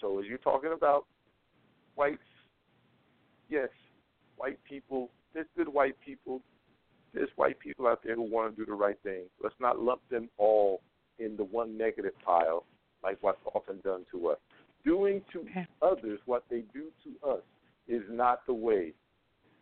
[0.00, 1.06] So as you're talking about
[1.94, 2.18] whites,
[3.48, 3.68] yes,
[4.36, 6.40] white people, there's good white people.
[7.12, 9.24] There's white people out there who want to do the right thing.
[9.42, 10.80] Let's not lump them all
[11.18, 12.64] in the one negative pile
[13.02, 14.38] like what's often done to us.
[14.84, 15.66] Doing to Okay.
[15.82, 17.42] others what they do to us
[17.88, 18.94] is not the way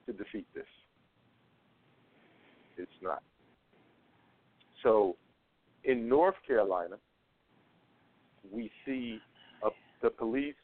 [0.06, 0.66] to defeat this.
[2.78, 3.22] It's not.
[4.82, 5.16] So
[5.84, 6.96] in North Carolina,
[8.50, 9.18] we see
[9.64, 9.70] uh,
[10.02, 10.54] the police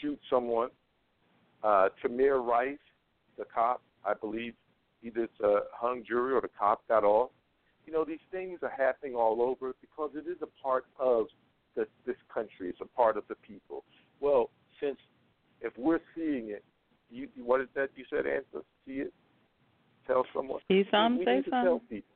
[0.00, 0.70] shoot someone.
[1.62, 2.78] Uh, Tamir Rice,
[3.38, 4.54] the cop, I believe,
[5.02, 7.30] either it's a hung jury or the cop got off.
[7.86, 11.26] You know, these things are happening all over because it is a part of
[11.76, 12.68] the, this country.
[12.68, 13.84] It's a part of the people.
[14.20, 14.50] Well,
[14.80, 14.96] since
[15.60, 16.64] if we're seeing it,
[17.10, 18.64] you, what is that you said, Answer?
[18.86, 19.12] See it?
[20.06, 20.60] Tell someone.
[20.68, 21.88] See something, we say need to tell something.
[21.88, 22.14] people.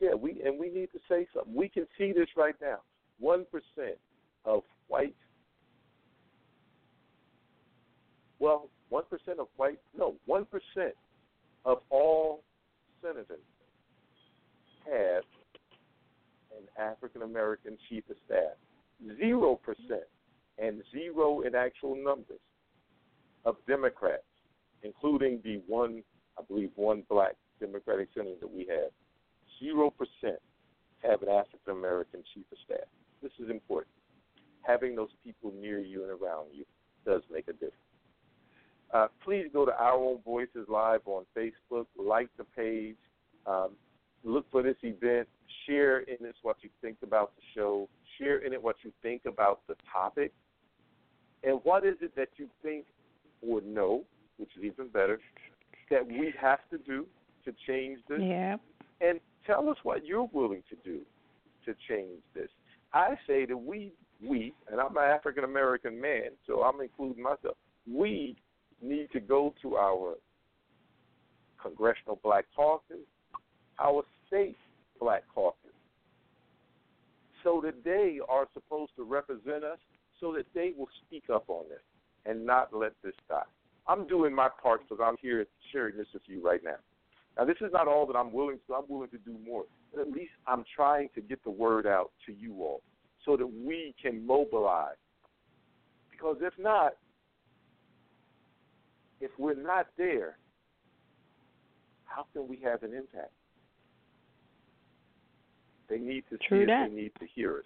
[0.00, 1.54] Yeah, we and we need to say something.
[1.54, 2.78] We can see this right now.
[3.18, 3.98] One percent
[4.44, 5.16] of white.
[8.38, 9.80] Well, one percent of white.
[9.96, 10.94] No, one percent
[11.64, 12.42] of all
[13.02, 13.40] senators
[14.86, 15.24] have
[16.56, 18.56] an African American chief of staff.
[19.18, 20.06] Zero percent,
[20.58, 22.40] and zero in actual numbers
[23.44, 24.22] of Democrats,
[24.82, 26.02] including the one,
[26.38, 28.90] I believe, one black Democratic senator that we have.
[29.58, 30.40] Zero percent
[31.02, 32.86] have an African American chief of staff.
[33.22, 33.92] This is important.
[34.62, 36.64] Having those people near you and around you
[37.04, 37.74] does make a difference.
[38.92, 42.96] Uh, please go to Our Own Voices Live on Facebook, like the page,
[43.46, 43.70] um,
[44.24, 45.28] look for this event,
[45.66, 47.88] share in this what you think about the show,
[48.18, 50.32] share in it what you think about the topic,
[51.44, 52.86] and what is it that you think
[53.46, 54.04] or know,
[54.38, 55.20] which is even better,
[55.90, 57.06] that we have to do
[57.44, 58.56] to change this Yeah.
[59.00, 61.00] and tell us what you're willing to do
[61.64, 62.50] to change this.
[62.92, 63.92] I say that we,
[64.22, 67.56] we, and I'm an African American man, so I'm including myself.
[67.86, 68.36] We
[68.82, 70.14] need to go to our
[71.60, 72.96] congressional black caucus,
[73.78, 74.56] our state
[75.00, 75.56] black caucus,
[77.44, 79.78] so that they are supposed to represent us,
[80.20, 81.80] so that they will speak up on this.
[82.26, 83.40] and not let this die.
[83.88, 86.76] I'm doing my part because I'm here sharing this with you right now.
[87.36, 88.74] Now, this is not all that I'm willing to.
[88.74, 89.64] I'm willing to do more.
[89.92, 92.82] But at least I'm trying to get the word out to you all
[93.24, 94.96] so that we can mobilize.
[96.10, 96.92] Because if not,
[99.20, 100.36] if we're not there,
[102.04, 103.32] how can we have an impact?
[105.88, 106.82] They need to True see that.
[106.82, 106.88] us.
[106.90, 107.64] They need to hear us.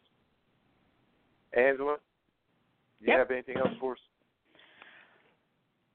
[1.55, 1.97] Angela,
[3.01, 3.19] do you Yep.
[3.19, 3.99] have anything else for us?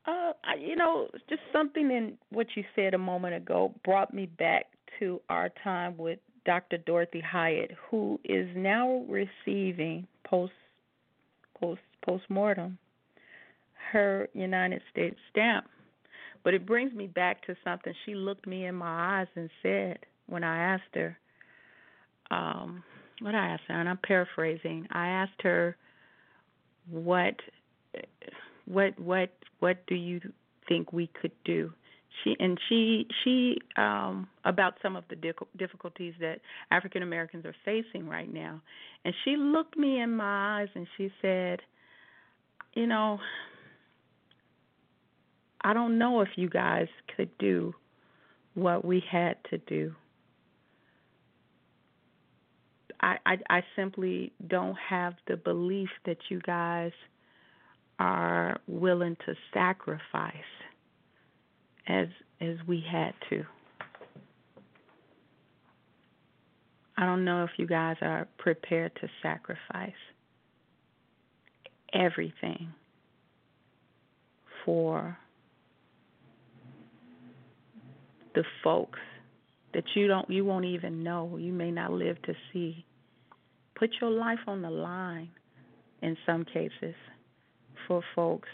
[0.07, 4.67] Uh, you know, just something in what you said a moment ago brought me back
[4.99, 6.77] to our time with Dr.
[6.77, 10.53] Dorothy Height, who is now receiving post
[11.59, 12.77] post postmortem
[13.91, 15.65] her United States stamp.
[16.43, 19.99] But it brings me back to something she looked me in my eyes and said
[20.27, 21.17] when I asked her,
[22.31, 22.84] um,
[23.21, 24.88] what I asked her, and I'm paraphrasing.
[24.91, 25.75] I asked her
[26.89, 27.35] what
[28.68, 29.30] what what
[29.60, 30.19] what do you
[30.68, 31.72] think we could do?
[32.23, 35.15] She and she she um about some of the
[35.57, 36.39] difficulties that
[36.72, 38.61] African Americans are facing right now.
[39.06, 41.60] And she looked me in my eyes and she said
[42.73, 43.19] you know
[45.61, 47.73] I don't know if you guys could do
[48.53, 49.94] what we had to do.
[52.99, 56.91] I, I I simply don't have the belief that you guys
[57.99, 60.34] are willing to sacrifice
[61.88, 62.07] as
[62.40, 63.44] as we had to.
[66.98, 69.91] I don't know if you guys are prepared to sacrifice
[71.94, 72.74] everything
[74.65, 75.18] for
[78.36, 78.99] the folks
[79.74, 82.86] that you don't you won't even know, you may not live to see.
[83.76, 85.30] Put your life on the line
[86.02, 86.95] in some cases
[87.88, 88.49] for folks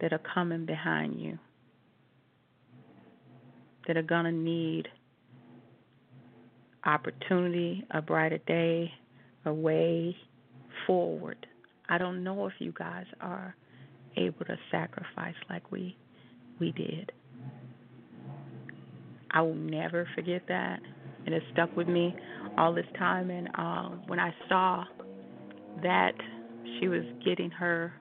[0.00, 1.38] that are coming behind you,
[3.86, 4.88] that are going to need
[6.84, 8.90] opportunity, a brighter day,
[9.44, 10.16] a way
[10.86, 11.46] forward.
[11.88, 13.54] I don't know if you guys are
[14.16, 15.96] able to sacrifice like we
[16.60, 17.12] we did.
[19.30, 20.80] I will never forget that.
[21.24, 22.14] And it stuck with me
[22.56, 24.84] all this time and um when I saw
[25.82, 26.14] that
[26.78, 27.92] she was getting her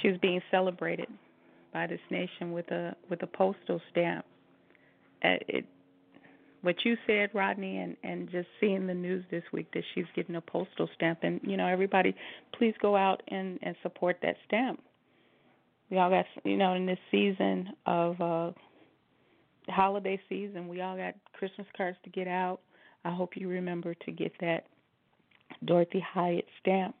[0.00, 1.08] she was being celebrated
[1.72, 4.24] by this nation with a with a postal stamp.
[5.24, 5.66] Uh, It,
[6.62, 10.36] what you said, Rodney, and and just seeing the news this week that she's getting
[10.36, 12.14] a postal stamp, and you know everybody,
[12.56, 14.82] please go out and and support that stamp.
[15.90, 18.52] We all got you know in this season of uh
[19.68, 22.60] holiday season, we all got Christmas cards to get out.
[23.04, 24.66] I hope you remember to get that
[25.64, 26.94] Dorothy Height stamp.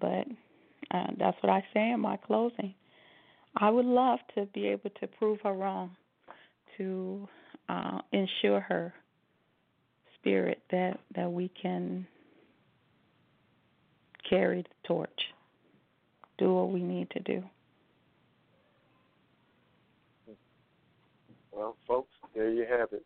[0.00, 0.26] But
[0.90, 2.74] uh, that's what I say in my closing.
[3.56, 5.96] I would love to be able to prove her wrong,
[6.76, 7.26] to
[7.68, 8.92] uh, ensure her
[10.14, 12.06] spirit that that we can
[14.28, 15.20] carry the torch,
[16.38, 17.42] do what we need to do.
[21.52, 23.04] Well, folks, there you have it.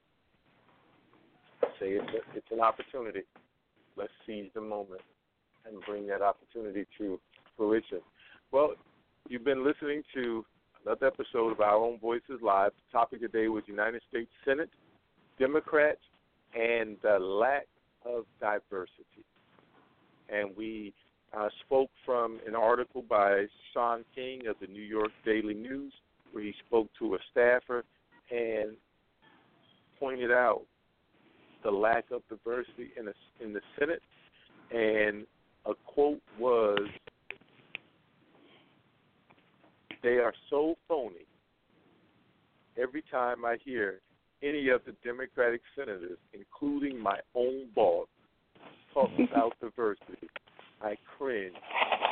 [1.78, 3.20] Say it's, a, it's an opportunity.
[3.97, 5.02] Let's seize the moment
[5.66, 7.20] and bring that opportunity to
[7.61, 8.01] fruition.
[8.53, 8.70] Well,
[9.28, 10.47] you've been listening to
[10.87, 12.70] another episode of Our Own Voices Live.
[12.73, 14.70] The topic today was United States Senate,
[15.39, 16.01] Democrats,
[16.55, 17.66] and the lack
[18.07, 19.27] of diversity.
[20.31, 20.95] And we
[21.37, 25.93] uh, spoke from an article by Shaun King of the New York Daily News,
[26.32, 27.85] where he spoke to a staffer
[28.31, 28.74] and
[29.99, 30.62] pointed out
[31.62, 33.12] the lack of diversity in the
[33.45, 34.01] in the Senate.
[34.70, 35.27] And
[35.66, 36.89] a quote was,
[40.02, 41.27] "They are so phony."
[42.77, 44.01] Every time I hear
[44.43, 48.09] any of the Democratic senators, including my own boss,
[48.94, 50.28] talk about diversity,
[50.81, 51.55] I cringe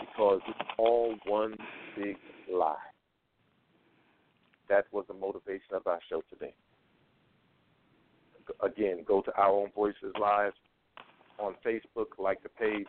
[0.01, 1.57] because it's all one
[1.97, 2.17] big
[2.53, 2.77] lie.
[4.69, 6.55] That was the motivation of our show today.
[8.63, 10.53] Again, go to Our Own Voices Live
[11.39, 12.87] on Facebook, like the page,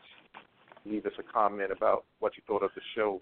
[0.86, 3.22] leave us a comment about what you thought of the show,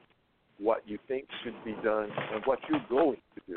[0.59, 3.55] what you think should be done, and what you're going to do.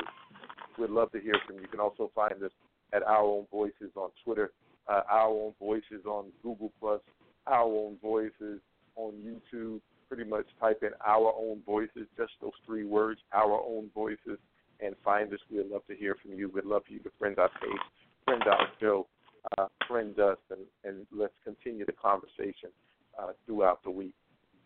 [0.78, 1.62] We'd love to hear from you.
[1.62, 2.50] You can also find us
[2.92, 4.50] at Our Own Voices on Twitter,
[4.88, 7.00] uh, Our Own Voices on Google Plus,
[7.46, 8.60] Our Own Voices
[8.96, 9.80] on YouTube.
[10.08, 14.38] Pretty much type in Our Own Voices, just those three words, Our Own Voices,
[14.80, 15.38] and find us.
[15.50, 16.50] We'd love to hear from you.
[16.52, 17.80] We'd love for you to friend our page,
[18.24, 19.06] friend our show,
[19.56, 22.70] uh, friend us, and, and let's continue the conversation
[23.18, 24.14] uh, throughout the week.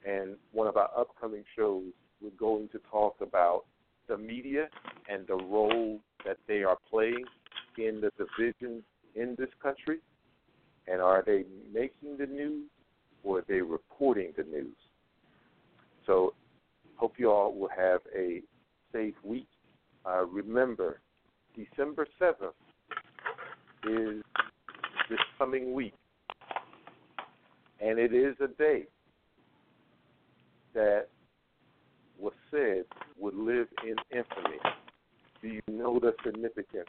[0.06, 1.92] And one of our upcoming shows
[2.24, 3.64] would going to talk about
[4.08, 4.68] the media
[5.08, 7.24] and the role that they are playing
[7.78, 8.82] in the division
[9.14, 9.98] in this country.
[10.86, 12.68] And are they making the news
[13.22, 14.76] or are they reporting the news?
[16.06, 16.34] So,
[16.96, 18.42] hope you all will have a
[18.92, 19.48] safe week.
[20.04, 21.00] Uh, remember,
[21.56, 22.52] December 7th
[23.88, 24.22] is
[25.08, 25.94] this coming week.
[27.80, 28.84] And it is a day
[30.74, 31.08] that
[32.18, 32.84] was said
[33.18, 34.58] would live in infamy.
[35.42, 36.88] Do you know the significance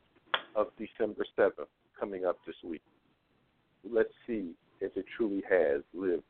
[0.56, 1.68] of December 7th
[2.00, 2.82] coming up this week?
[3.90, 6.24] Let's see if it truly has lived.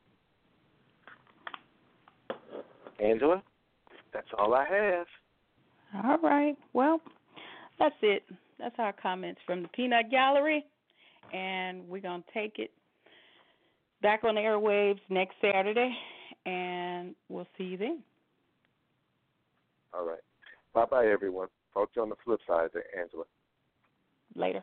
[3.02, 3.42] Angela,
[4.12, 5.06] that's all I have.
[6.04, 6.56] All right.
[6.72, 7.00] Well,
[7.78, 8.22] that's it.
[8.58, 10.64] That's our comments from the Peanut Gallery.
[11.32, 12.70] And we're going to take it
[14.02, 15.94] back on the airwaves next Saturday.
[16.46, 18.02] And we'll see you then.
[19.96, 20.20] All right.
[20.74, 21.48] Bye bye, everyone.
[21.72, 23.24] Talk to you on the flip side Angela.
[24.34, 24.62] Later.